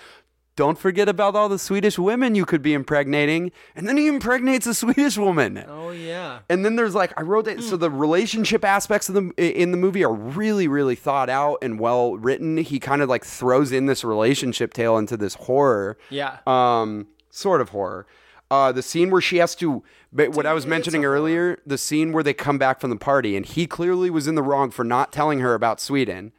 [0.54, 3.52] Don't forget about all the Swedish women you could be impregnating.
[3.74, 5.64] And then he impregnates a Swedish woman.
[5.66, 6.40] oh yeah.
[6.50, 9.78] And then there's like I wrote that so the relationship aspects of the in the
[9.78, 12.58] movie are really really thought out and well written.
[12.58, 15.96] He kind of like throws in this relationship tale into this horror.
[16.10, 16.38] Yeah.
[16.46, 18.06] Um sort of horror.
[18.50, 19.82] Uh, the scene where she has to,
[20.12, 23.34] but what I was mentioning earlier, the scene where they come back from the party
[23.34, 26.32] and he clearly was in the wrong for not telling her about Sweden.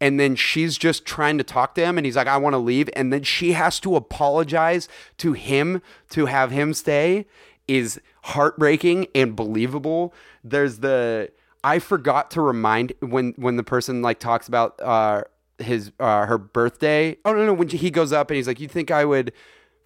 [0.00, 2.58] And then she's just trying to talk to him and he's like, I want to
[2.58, 2.90] leave.
[2.94, 4.88] And then she has to apologize
[5.18, 5.80] to him
[6.10, 7.24] to have him stay
[7.66, 10.12] is heartbreaking and believable.
[10.44, 11.30] There's the,
[11.64, 15.22] I forgot to remind when, when the person like talks about, uh,
[15.58, 17.16] his, uh, her birthday.
[17.24, 17.54] Oh, no, no.
[17.54, 19.32] When he goes up and he's like, you think I would,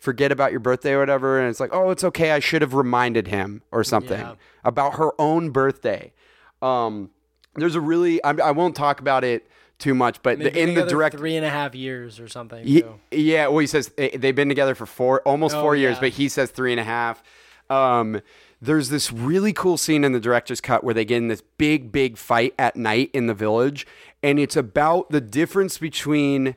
[0.00, 2.72] forget about your birthday or whatever and it's like oh it's okay i should have
[2.72, 4.36] reminded him or something Yeah.
[4.64, 6.14] about her own birthday
[6.62, 7.10] um
[7.56, 9.46] there's a really I, I won't talk about it
[9.80, 12.64] too much but the, in the direct three and a half years or something.
[12.64, 13.00] Too.
[13.10, 16.10] yeah well he says eh, they've been together for four almost Oh, four years but
[16.10, 17.22] he says three and a half
[17.68, 18.20] um
[18.62, 21.90] there's this really cool scene in the director's cut where they get in this big
[21.90, 23.86] big fight at night in the village
[24.22, 26.54] and it's about the difference between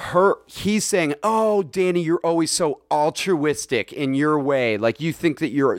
[0.00, 4.78] her he's saying oh Dani you're always so altruistic in your way.
[4.78, 5.76] Like you think that you're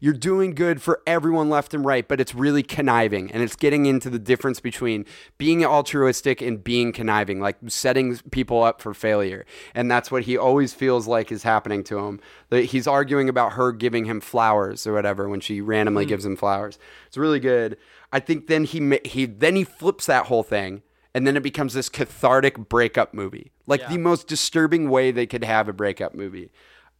[0.00, 3.86] you're doing good for everyone left and right but it's really conniving and it's getting
[3.86, 5.06] into the difference between
[5.38, 9.46] being altruistic and being conniving like setting people up for failure.
[9.76, 12.18] And that's what he always feels like is happening to him.
[12.50, 16.08] That he's arguing about her giving him flowers or whatever when she randomly mm-hmm.
[16.08, 16.80] gives him flowers.
[17.06, 17.76] It's really good.
[18.12, 20.82] I think then he he then he flips that whole thing
[21.14, 23.52] and then it becomes this cathartic breakup movie.
[23.66, 26.50] Like the most disturbing way they could have a breakup movie.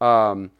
[0.00, 0.50] Um,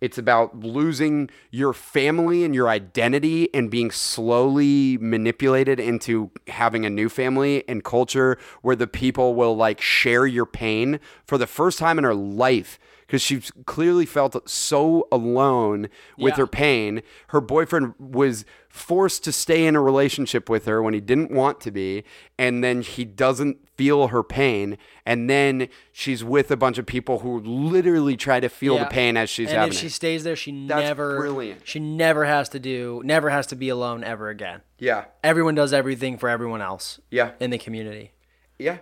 [0.00, 6.90] it's about losing your family and your identity and being slowly manipulated into having a
[6.90, 11.78] new family and culture where the people will like share your pain for the first
[11.78, 12.78] time in her life
[13.14, 15.88] because she clearly felt so alone
[16.18, 16.38] with Yeah.
[16.38, 17.02] her pain.
[17.28, 21.60] Her boyfriend was forced to stay in a relationship with her when he didn't want
[21.60, 22.02] to be,
[22.36, 24.76] and then he doesn't feel her pain.
[25.06, 29.16] And then she's with a bunch of people who literally try to feel the pain
[29.16, 29.90] as she's and having if she it.
[29.92, 31.60] stays there, she That's never brilliant.
[31.64, 34.62] She never has to do, never has to be alone ever again.
[34.80, 36.98] Yeah, Everyone does everything for everyone else.
[37.12, 37.30] Yeah.
[37.38, 38.10] in the community.
[38.58, 38.78] yeah.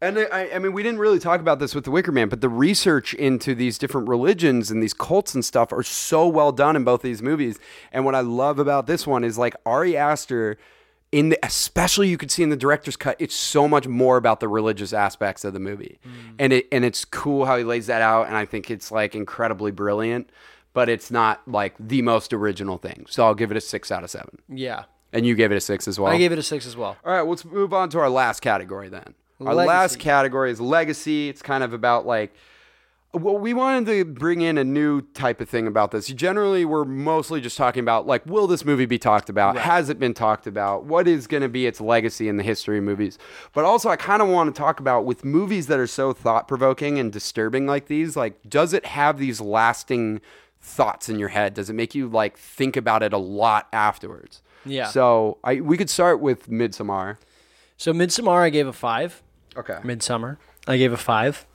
[0.00, 2.42] And I- I, mean, we didn't really talk about this with the Wicker Man, but
[2.42, 6.76] the research into these different religions and these cults and stuff are so well done
[6.76, 7.58] in both these movies.
[7.92, 10.58] And what I love about this one is like Ari Aster,
[11.12, 14.40] in the, especially you could see in the director's cut, it's so much more about
[14.40, 16.34] the religious aspects of the movie, mm.
[16.38, 18.26] and it and it's cool how he lays that out.
[18.26, 20.28] And I think it's like incredibly brilliant,
[20.74, 23.06] but it's not like the most original thing.
[23.08, 24.40] So I'll give it a six out of seven.
[24.48, 26.12] Yeah, And you gave it a six as well.
[26.12, 26.96] I gave it a six as well.
[27.04, 29.14] All right, let's move on to our last category then.
[29.40, 29.68] Our Legacy.
[29.68, 31.28] last category is legacy.
[31.28, 32.34] It's kind of about like,
[33.12, 36.08] well, we wanted to bring in a new type of thing about this.
[36.08, 39.56] Generally, we're mostly just talking about like, will this movie be talked about?
[39.56, 40.84] Has it been talked about?
[40.84, 43.18] What is going to be its legacy in the history of movies?
[43.52, 46.48] But also, I kind of want to talk about with movies that are so thought
[46.48, 50.20] provoking and disturbing like these, like, does it have these lasting
[50.60, 51.54] thoughts in your head?
[51.54, 54.42] Does it make you like think about it a lot afterwards?
[54.64, 54.88] Yeah.
[54.88, 57.18] So I we could start with Midsommar.
[57.76, 59.22] So Midsommar, I gave a five.
[59.56, 59.78] Okay.
[59.82, 60.36] Midsommar,
[60.66, 61.46] I gave a five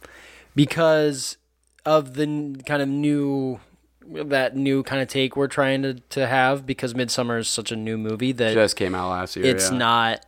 [0.56, 1.38] because
[1.86, 3.60] of the n- kind of new
[4.08, 7.76] that new kind of take we're trying to, to have because Midsommar is such a
[7.76, 9.46] new movie that Just came out last year.
[9.46, 9.78] it's yeah.
[9.78, 10.26] not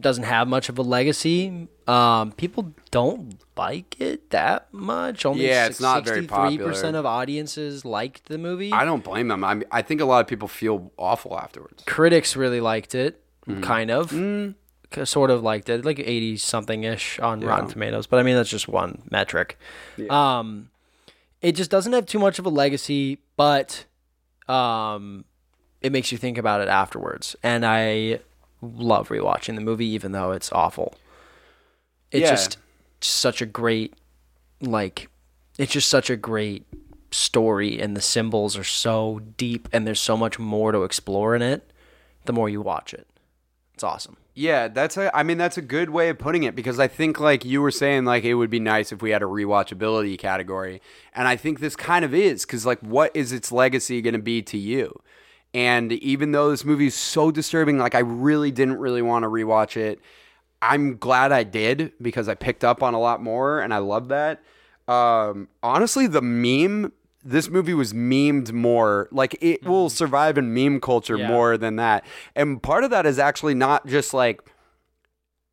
[0.00, 1.68] doesn't have much of a legacy.
[1.86, 5.24] Um, people don't like it that much.
[5.24, 6.68] Only Yeah, it's not very popular.
[6.70, 8.72] percent of audiences liked the movie.
[8.72, 9.44] I don't blame them.
[9.44, 11.84] I mean, I think a lot of people feel awful afterwards.
[11.86, 13.60] Critics really liked it, Mm-hmm.
[13.60, 14.54] kind of, K-
[15.04, 18.06] sort of liked it, like eighty something ish on Rotten Tomatoes.
[18.06, 19.58] But I mean, that's just one metric.
[20.10, 20.70] Um,
[21.42, 23.84] it just doesn't have too much of a legacy, but
[24.48, 25.24] um,
[25.80, 27.36] it makes you think about it afterwards.
[27.42, 28.20] And I
[28.62, 30.94] love rewatching the movie, even though it's awful.
[32.10, 32.30] It's Yeah.
[32.30, 32.58] just
[33.00, 33.94] such a great,
[34.60, 35.08] like,
[35.58, 36.64] it's just such a great
[37.10, 41.42] story, and the symbols are so deep, and there's so much more to explore in
[41.42, 41.70] it.
[42.24, 43.06] The more you watch it,
[43.74, 44.16] it's awesome.
[44.36, 45.16] Yeah, that's a.
[45.16, 47.70] I mean, that's a good way of putting it because I think, like you were
[47.70, 50.82] saying, like it would be nice if we had a rewatchability category,
[51.14, 54.18] and I think this kind of is because, like, what is its legacy going to
[54.18, 55.00] be to you?
[55.54, 59.28] And even though this movie is so disturbing, like I really didn't really want to
[59.28, 60.00] rewatch it.
[60.60, 64.08] I'm glad I did because I picked up on a lot more, and I love
[64.08, 64.42] that.
[64.88, 66.92] Um, honestly, the meme.
[67.24, 69.08] This movie was memed more.
[69.10, 69.90] Like it will mm.
[69.90, 71.28] survive in meme culture Yeah.
[71.28, 72.04] more than that.
[72.36, 74.42] And part of that is actually not just like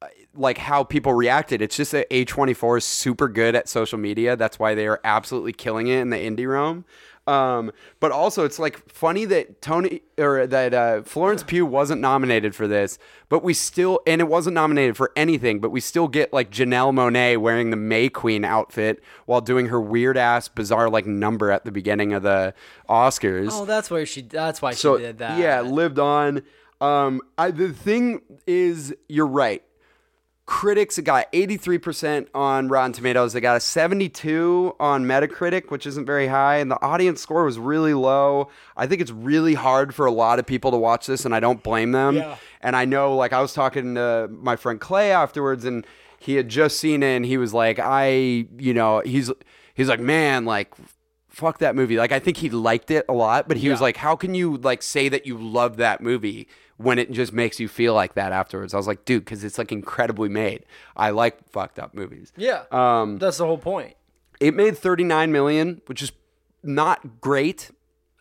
[0.01, 1.61] uh, like how people reacted.
[1.61, 4.35] It's just that A24 is super good at social media.
[4.35, 6.85] That's why they are absolutely killing it in the indie realm.
[7.27, 12.55] Um, but also, it's like funny that Toni or that uh, Florence Pugh wasn't nominated
[12.55, 12.97] for this,
[13.29, 16.91] but we still, and it wasn't nominated for anything, but we still get like Janelle
[16.93, 21.63] Monáe wearing the May Queen outfit while doing her weird ass, bizarre like number at
[21.63, 22.53] the beginning of the
[22.89, 24.21] Oscars Oh, that's where she.
[24.23, 25.37] That's why so she did that.
[25.37, 26.41] yeah lived on
[26.81, 29.63] um I, the thing is you're right
[30.51, 33.31] critics it got 83% on rotten tomatoes.
[33.31, 37.57] They got a 72 on metacritic which isn't very high and the audience score was
[37.57, 38.49] really low.
[38.75, 41.39] I think it's really hard for a lot of people to watch this and i
[41.39, 42.17] don't blame them.
[42.17, 42.35] Yeah.
[42.59, 45.87] and i know like i was talking to my friend clay afterwards and
[46.19, 48.09] he had just seen it and he was like i
[48.57, 49.31] you know he's
[49.73, 50.73] he's like man like
[51.29, 51.95] fuck that movie.
[51.97, 54.57] Like I think he liked it a lot, but he was like, how can you
[54.57, 56.49] like say that you love that movie
[56.83, 58.73] when it just makes you feel like that afterwards?
[58.73, 60.65] I was like, dude, because it's like incredibly made.
[60.95, 62.31] I like fucked up movies.
[62.37, 62.63] Yeah.
[62.71, 63.95] Um, that's the whole point.
[64.39, 66.11] it made 39 million, which is
[66.63, 67.71] not great,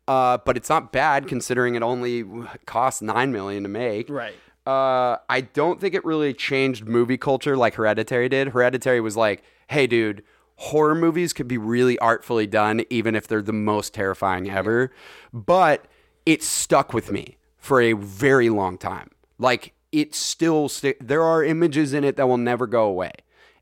[0.08, 2.24] uh, but it's not bad considering it only
[2.66, 4.08] cost nine million to make.
[4.10, 4.34] Right.
[4.66, 8.48] Uh, I don't think it really changed movie culture like Hereditary did.
[8.48, 10.22] Hereditary was like, hey, dude,
[10.56, 14.92] horror movies could be really artfully done, even if they're the most terrifying ever.
[15.32, 15.86] But
[16.26, 19.10] it stuck with me for a very long time.
[19.38, 23.12] Like, it still, sti- there are images in it that will never go away.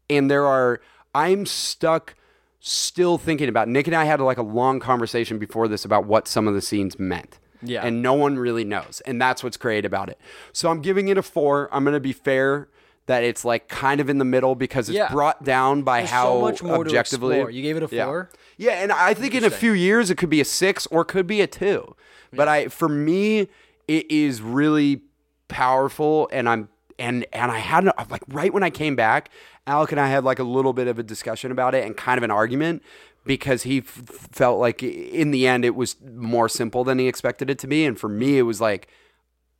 [0.09, 0.81] And there are,
[1.15, 2.15] I'm stuck
[2.61, 6.27] still thinking about, Nick and I had like a long conversation before this about what
[6.29, 7.39] some of the scenes meant.
[7.63, 7.85] Yeah.
[7.85, 9.03] And no one really knows.
[9.07, 10.19] And that's what's great about it.
[10.53, 11.69] So I'm giving it a four.
[11.73, 12.69] I'm going to be fair
[13.07, 15.11] that it's like kind of in the middle because it's Yeah.
[15.11, 17.39] brought down by There's how so much more objectively.
[17.55, 18.05] You gave it a Yeah.
[18.05, 18.31] four?
[18.59, 18.73] Yeah.
[18.83, 21.41] And I think in a few years it could be a six or could be
[21.41, 21.97] a two.
[22.33, 23.49] But I, for me,
[23.89, 25.03] it is really
[25.49, 26.29] powerful.
[26.33, 26.69] And I'm,
[26.99, 29.31] and, and I had like right when I came back,
[29.67, 32.19] Alec and I had like a little bit of a discussion about it and kind
[32.19, 32.83] of an argument
[33.25, 37.51] because he f- felt like in the end it was more simple than he expected
[37.51, 37.85] it to be.
[37.85, 38.89] And for me, it was like,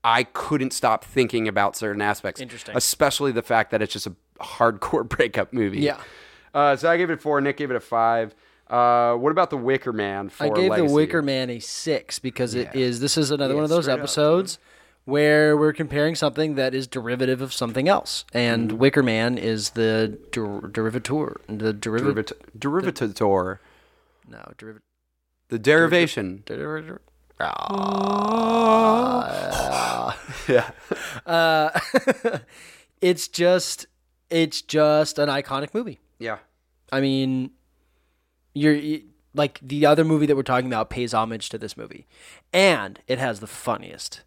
[0.03, 2.41] I couldn't stop thinking about certain aspects.
[2.41, 2.77] Interesting.
[2.77, 5.81] Especially the fact that it's just a hardcore breakup movie.
[5.81, 6.01] Yeah.
[6.55, 7.41] Uh, so I gave it a four.
[7.41, 8.35] Nick gave it a five.
[8.71, 10.29] Uh, what about the Wicker Man?
[10.29, 10.89] For I gave Legacy?
[10.89, 12.81] the Wicker Man a six because it Yeah.
[12.83, 13.01] is.
[13.01, 14.59] This is another Yeah, one of those straight up, episodes
[15.07, 18.79] where we're comparing something that is derivative of something else, and Mm-hmm.
[18.79, 21.37] Wicker Man is the der- derivator.
[21.49, 22.33] The derivative.
[22.59, 23.59] Derivit- Derivator.
[24.29, 24.83] no, derivative.
[25.49, 26.43] The derivation.
[26.47, 26.99] Derivator.
[30.49, 30.71] Yeah.
[31.27, 31.79] Uh,
[33.03, 33.87] it's just,
[34.31, 36.01] it's just an iconic movie.
[36.19, 36.39] Yeah.
[36.91, 37.51] I mean,
[38.59, 39.03] you're you,
[39.35, 42.07] like the other movie that we're talking about pays homage to this movie,
[42.53, 44.23] and it has the funniest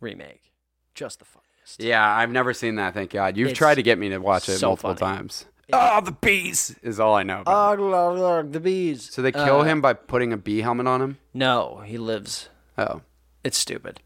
[0.00, 0.52] remake,
[0.94, 1.80] just the funniest.
[1.82, 2.94] Yeah, I've never seen that.
[2.94, 3.36] Thank God.
[3.36, 5.16] You've It's tried to get me to watch it so multiple funny.
[5.18, 5.46] times.
[5.72, 7.40] Oh, the bees is all I know.
[7.40, 7.80] About.
[7.80, 9.12] Oh, the bees.
[9.12, 11.18] so they kill Uh, him by putting a bee helmet on him.
[11.34, 12.50] No, he lives.
[12.78, 13.00] Oh.
[13.42, 14.00] It's stupid.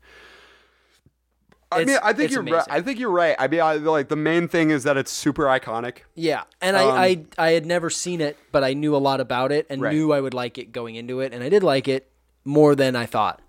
[1.72, 2.64] I mean, I think you're right.
[2.68, 3.36] I think you're right.
[3.38, 5.98] I mean, I, like the main thing is that it's super iconic.
[6.14, 9.20] Yeah, and Um, I, I I had never seen it, but I knew a lot
[9.20, 9.94] about it and Right.
[9.94, 12.10] knew I would like it going into it, and I did like it
[12.44, 13.40] more than I thought.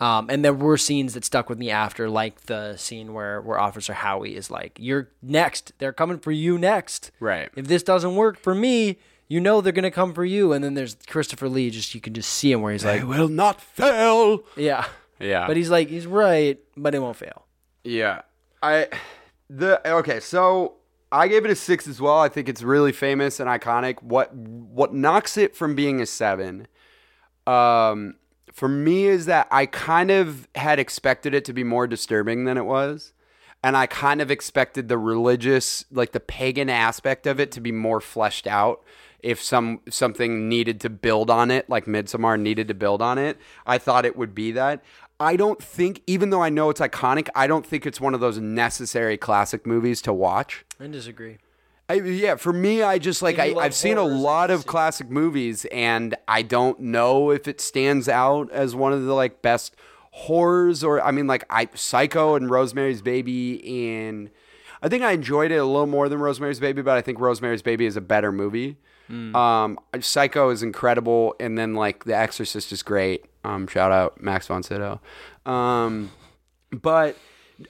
[0.00, 3.58] Um, and there were scenes that stuck with me after, like the scene where where
[3.58, 5.72] Officer Howie is like, "You're next.
[5.78, 7.10] They're coming for you next.
[7.18, 7.48] Right.
[7.56, 10.74] If this doesn't work for me, you know they're gonna come for you." And then
[10.74, 11.70] there's Christopher Lee.
[11.70, 14.44] Just you can just see him where he's like, "I will not fail.
[14.56, 14.84] "Yeah,
[15.20, 15.46] Yeah.
[15.46, 17.46] but he's like, he's right, but it won't fail."
[17.84, 18.22] Yeah.
[18.62, 18.88] I
[19.48, 20.74] the okay, so
[21.10, 22.18] I gave it a 6 as well.
[22.18, 24.02] I think it's really famous and iconic.
[24.02, 26.66] What what knocks it from being a 7
[27.46, 28.16] um
[28.52, 32.58] for me is that I kind of had expected it to be more disturbing than
[32.58, 33.12] it was.
[33.62, 37.72] And I kind of expected the religious, like the pagan aspect of it to be
[37.72, 38.82] more fleshed out.
[39.20, 43.36] If some something needed to build on it, like Midsommar needed to build on it,
[43.66, 44.84] I thought it would be that.
[45.20, 48.20] I don't think, even though I know it's iconic, I don't think it's one of
[48.20, 50.64] those necessary classic movies to watch.
[50.78, 51.38] I disagree.
[51.88, 55.64] I, yeah, for me, I just like I, I've seen a lot of classic movies,
[55.72, 59.74] and I don't know if it stands out as one of the like best
[60.10, 60.84] horrors.
[60.84, 64.30] Or I mean, like I Psycho and Rosemary's Baby, and
[64.82, 67.62] I think I enjoyed it a little more than Rosemary's Baby, but I think Rosemary's
[67.62, 68.76] Baby is a better movie.
[69.10, 73.24] Um, Psycho is incredible, and then like The Exorcist is great.
[73.44, 75.00] Um, shout out Max von Sydow.
[75.46, 76.10] Um,
[76.70, 77.16] but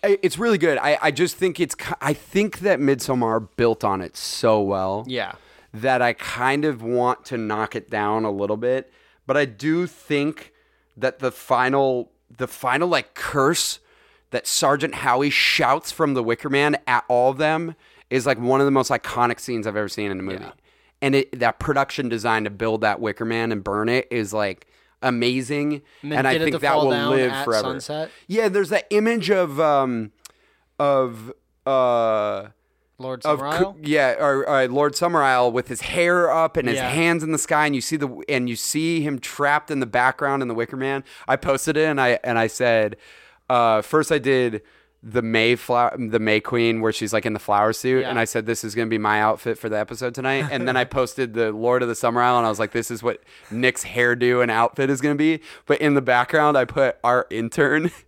[0.03, 0.79] it's really good.
[0.79, 5.05] I, I just think it's I think that Midsommar built on it so well.
[5.07, 5.33] Yeah.
[5.73, 8.93] That I kind of want to knock it down a little bit,
[9.27, 10.53] but I do think
[10.97, 13.79] that the final the final like curse
[14.31, 17.75] that Sergeant Howie shouts from the Wicker Man at all of them
[18.11, 20.45] is like one of the most iconic scenes I've ever seen in a movie.
[20.45, 20.53] Yeah.
[21.01, 24.67] And it, that production design to build that Wicker Man and burn it is like
[25.03, 25.83] amazing.
[26.03, 27.69] And And, I think that will live at forever.
[27.81, 28.11] sunset?
[28.27, 30.11] Yeah, there's that image of um
[30.79, 31.33] of
[31.67, 32.49] uh
[33.01, 33.75] Lord of Summerisle?
[33.75, 36.89] Coo- yeah, or uh, Lord Summerisle with his hair up and his Yeah.
[36.91, 39.87] hands in the sky, and you see the and you see him trapped in the
[39.87, 41.05] background in the Wicker Man.
[41.29, 42.97] I posted it and I and I said,
[43.49, 44.63] uh, first I did
[45.03, 48.11] the May flower, the May Queen, where she's like in the flower suit, Yeah.
[48.11, 50.47] and I said this is gonna be my outfit for the episode tonight.
[50.51, 53.03] And then I posted the Lord of the Summerisle, and I was like, this is
[53.03, 55.41] what Nick's hairdo and outfit is gonna be.
[55.67, 57.91] But in the background, I put our intern.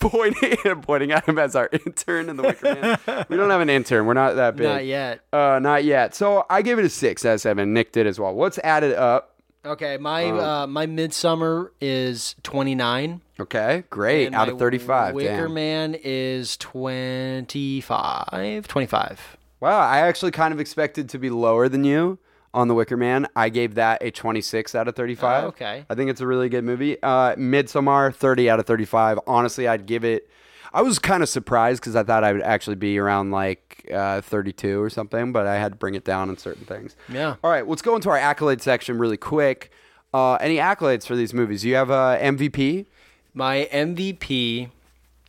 [0.00, 2.74] Pointing, pointing at him as our intern in the Wicker
[3.06, 3.24] Man.
[3.28, 4.04] We don't have an intern.
[4.04, 4.66] We're not that big.
[4.66, 5.20] Not yet.
[5.32, 6.16] Uh, not yet.
[6.16, 7.72] So I gave it a six out of seven.
[7.72, 8.34] Nick did as well.
[8.34, 9.31] What's added up?
[9.64, 10.40] Okay, my Oh.
[10.40, 13.20] uh, my Midsommar is 29.
[13.38, 14.26] Okay, great.
[14.26, 15.14] and out my of thirty-five.
[15.14, 15.54] Wicker Damn.
[15.54, 18.66] Man is 25.
[18.68, 19.36] 25.
[19.60, 22.18] Wow, I actually kind of expected to be lower than you
[22.52, 23.28] on the Wicker Man.
[23.36, 25.44] I gave that a twenty-six out of thirty-five.
[25.44, 25.84] Oh, okay.
[25.88, 27.00] I think it's a really good movie.
[27.02, 29.18] Uh, Midsommar, thirty out of thirty-five.
[29.26, 30.28] Honestly, I'd give it.
[30.74, 34.20] I was kind of surprised because I thought I would actually be around like uh,
[34.22, 36.96] 32 or something, but I had to bring it down on certain things.
[37.08, 37.36] Yeah.
[37.44, 39.70] All right, let's go into our accolade section really quick.
[40.14, 41.64] Uh, any accolades for these movies?
[41.64, 42.86] You have a MVP?
[43.34, 44.70] My MVP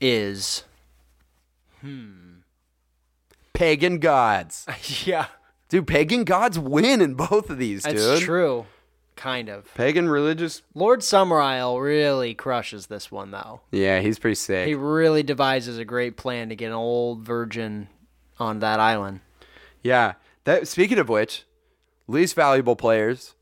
[0.02, 0.64] is
[1.82, 2.12] Hmm.
[3.54, 4.66] Pagan gods.
[5.06, 5.28] yeah,
[5.70, 8.22] Dude, pagan gods win in both of these, that's dude.
[8.24, 8.66] true.
[9.16, 9.74] Kind of.
[9.76, 10.62] Pagan religious.
[10.74, 13.62] Lord Summerisle really crushes this one though.
[13.72, 14.68] Yeah, he's pretty sick.
[14.68, 17.90] He really devises a great plan to get an old virgin
[18.40, 19.22] on that island.
[19.82, 20.14] yeah.
[20.46, 21.46] That speaking of which,
[22.08, 23.34] least valuable players.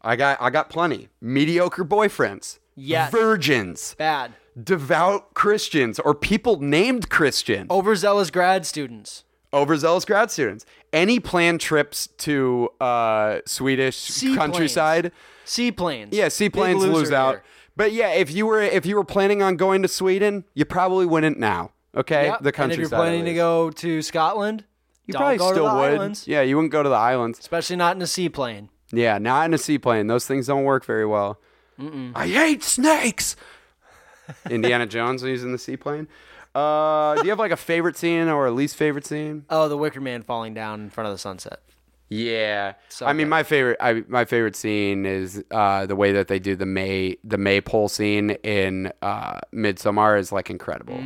[0.00, 1.08] I got I got plenty.
[1.20, 2.58] Mediocre boyfriends.
[2.74, 3.10] Yes.
[3.12, 3.94] Virgins.
[3.98, 4.32] Bad.
[4.62, 7.66] Devout Christians or people named Christian.
[7.70, 9.24] Overzealous grad students.
[9.52, 10.66] Overzealous grad students.
[10.92, 14.38] Any planned trips to uh, Swedish Seaplanes.
[14.38, 15.12] countryside?
[15.44, 16.14] Seaplanes.
[16.16, 17.30] Yeah, seaplanes lose out.
[17.36, 17.42] here.
[17.76, 21.06] But yeah, if you were if you were planning on going to Sweden, you probably
[21.06, 21.72] wouldn't now.
[21.94, 22.42] Okay, Yep.
[22.42, 24.64] the and if you're planning to go to Scotland,
[25.06, 25.92] you probably still would.
[25.94, 27.38] islands, Yeah, you wouldn't go to the islands.
[27.38, 28.68] especially not in a seaplane.
[28.92, 30.06] Yeah, not in a seaplane.
[30.06, 31.38] Those things don't work very well.
[32.14, 33.36] I hate snakes.
[34.50, 36.08] Indiana Jones using the seaplane.
[36.56, 39.44] Uh, do you have like a favorite scene or a least favorite scene?
[39.50, 41.60] Oh, the Wicker Man falling down in front of the sunset.
[42.08, 43.30] Yeah, So I mean good.
[43.30, 43.76] my favorite.
[43.80, 47.88] I, my favorite scene is uh, the way that they do the May the maypole
[47.88, 50.98] scene in uh, Midsommar is like incredible.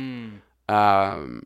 [0.69, 1.43] Um,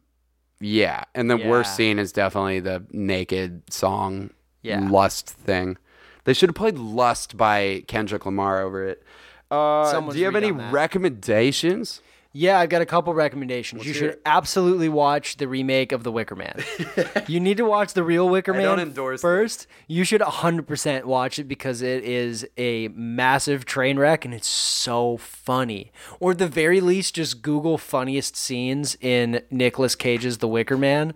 [0.60, 1.47] yeah, and the Yeah.
[1.49, 4.32] worst scene is definitely the naked song
[4.62, 4.88] Yeah.
[4.89, 5.78] "Lust" thing.
[6.26, 9.03] They should have played "Lust" by Kendrick Lamar over it.
[9.49, 12.01] Uh, do you have any recommendations?
[12.38, 13.88] Yeah, I've got a couple recommendations.
[13.88, 14.22] you should it.
[14.26, 16.62] absolutely watch the remake of The Wicker Man.
[17.28, 19.68] you need to watch the real Wicker I Man don't endorse first.
[19.88, 25.16] You should 100% watch it because it is a massive train wreck and it's so
[25.16, 25.94] funny.
[26.20, 31.14] Or at the very least, just Google funniest scenes in Nicolas Cage's The Wicker Man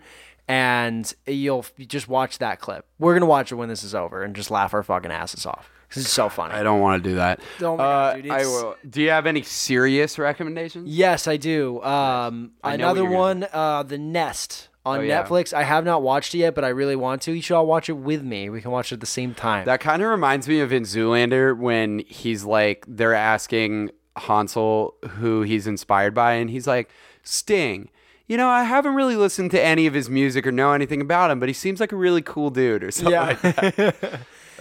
[0.48, 2.86] and you'll just watch that clip.
[2.98, 5.46] We're going to watch it when this is over and just laugh our fucking asses
[5.46, 5.70] off.
[5.90, 6.54] 'Cause is so funny.
[6.54, 7.40] I don't want to do that.
[7.62, 8.76] Oh my God, Uh, dude, I it's- will.
[8.90, 10.88] Do you have any serious recommendations?
[10.88, 11.82] Yes, I do.
[11.82, 15.24] Um, I know what another you're gonna one, uh, The Nest on Oh, yeah.
[15.24, 15.52] Netflix.
[15.54, 17.32] I have not watched it yet, but I really want to.
[17.34, 18.50] You should all watch it with me.
[18.50, 19.66] We can watch it at the same time.
[19.66, 25.42] That kind of reminds me of in Zoolander when he's like, they're asking Hansel who
[25.42, 26.90] he's inspired by, and he's like,
[27.24, 27.90] Sting.
[28.28, 31.32] You know, I haven't really listened to any of his music or know anything about
[31.32, 33.92] him, but he seems like a really cool dude or something Yeah.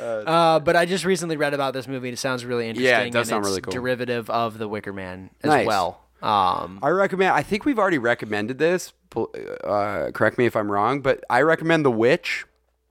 [0.01, 0.31] like that.
[0.31, 2.09] uh, but I just recently read about this movie.
[2.09, 2.89] and It sounds really interesting.
[2.91, 3.73] Yeah, it does and sound it's really cool.
[3.73, 5.67] Derivative of The Wicker Man as Nice.
[5.67, 6.01] well.
[6.23, 8.93] Um, I recommend, I think we've already recommended this.
[9.11, 9.33] pl-
[9.65, 12.45] Uh, correct me if I'm wrong, but I recommend The Witch.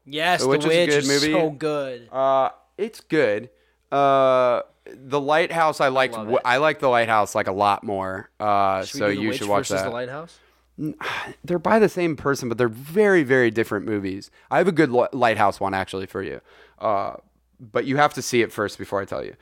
[0.06, 1.34] yes, The The Witch Witch, is a good is movie.
[1.34, 2.10] so good.
[2.12, 3.50] Uh, it's good.
[3.92, 4.62] Uh,
[4.94, 6.14] the Lighthouse, I liked.
[6.14, 6.42] love w- it.
[6.46, 8.30] I like the Lighthouse like a lot more.
[8.40, 9.88] Uh, Should we so do The you Witch should watch versus that.
[9.90, 10.40] The Lighthouse.
[11.44, 14.32] they're by the same person, but they're very, very different movies.
[14.52, 16.42] I have a good li- Lighthouse one actually for you,
[16.80, 17.16] uh,
[17.60, 19.36] but you have to see it first before I tell you.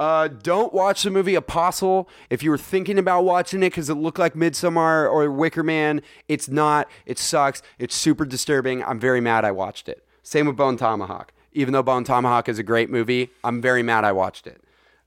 [0.00, 3.96] Uh, don't watch the movie Apostle if you were thinking about watching it because it
[3.96, 6.00] looked like Midsommar or Wicker Man.
[6.26, 6.88] It's not.
[7.04, 7.60] It sucks.
[7.78, 8.82] It's super disturbing.
[8.82, 10.02] I'm very mad I watched it.
[10.22, 11.32] Same with Bone Tomahawk.
[11.52, 14.62] Even though Bone Tomahawk is a great movie, I'm very mad I watched it.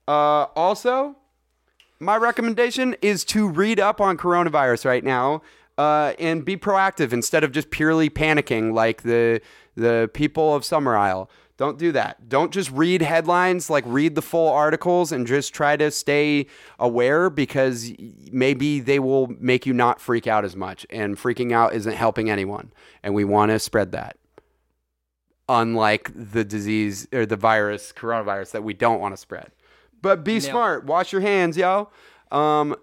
[0.07, 1.15] Uh, also,
[1.99, 5.41] my recommendation is to read up on coronavirus right now
[5.77, 9.41] uh, and be proactive instead of just purely panicking like the
[9.75, 11.29] the people of Summerisle.
[11.55, 12.29] Don't do that.
[12.29, 16.47] Don't just read headlines, like read the full articles and just try to stay
[16.79, 17.91] aware because
[18.31, 20.85] maybe they will make you not freak out as much.
[20.89, 22.73] And freaking out isn't helping anyone.
[23.03, 24.17] And we want to spread that.
[25.47, 29.51] Unlike the disease or the virus, coronavirus, that we don't want to spread.
[30.01, 30.85] But be smart.
[30.85, 31.89] Wash your hands, yo.
[32.31, 32.75] Um,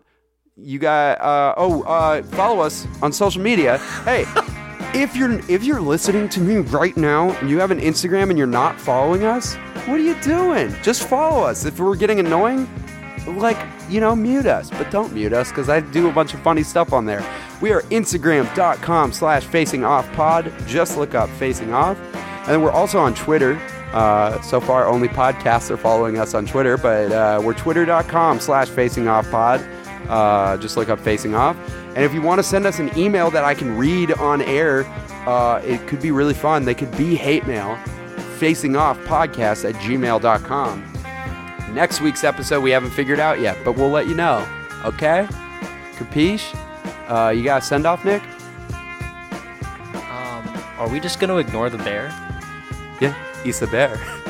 [0.63, 3.79] you got uh, oh uh, follow us on social media.
[4.05, 4.25] Hey,
[4.95, 8.39] if you're if you're listening to me right now and you have an Instagram and
[8.39, 9.55] you're not following us,
[9.87, 10.75] what are you doing?
[10.83, 11.65] Just follow us.
[11.65, 12.69] If we're getting annoying,
[13.27, 13.59] like
[13.89, 16.63] you know, mute us, but don't mute us because I do a bunch of funny
[16.63, 17.25] stuff on there.
[17.61, 20.53] We are Instagram.com slash facing off pod.
[20.67, 21.99] Just look up facing off.
[22.15, 23.61] And then we're also on Twitter.
[23.93, 28.69] Uh, so far, only podcasts are following us on Twitter, but uh, we're twitter.com slash
[28.69, 29.61] facing off pod.
[30.11, 31.57] Uh, just look up facing off.
[31.95, 34.85] And if you want to send us an email that I can read on air,
[35.27, 36.65] uh, it could be really fun.
[36.65, 37.77] They could be hate mail.
[38.39, 41.75] Facing off podcast at gmail.com.
[41.75, 44.45] Next week's episode we haven't figured out yet, but we'll let you know.
[44.85, 45.29] Okay?
[45.93, 46.57] Capiche?
[47.09, 48.23] Uh, you got a send off, Nick?
[49.95, 50.49] Um,
[50.79, 52.07] are we just going to ignore the bear?
[53.01, 54.01] Yeah, he's the bear.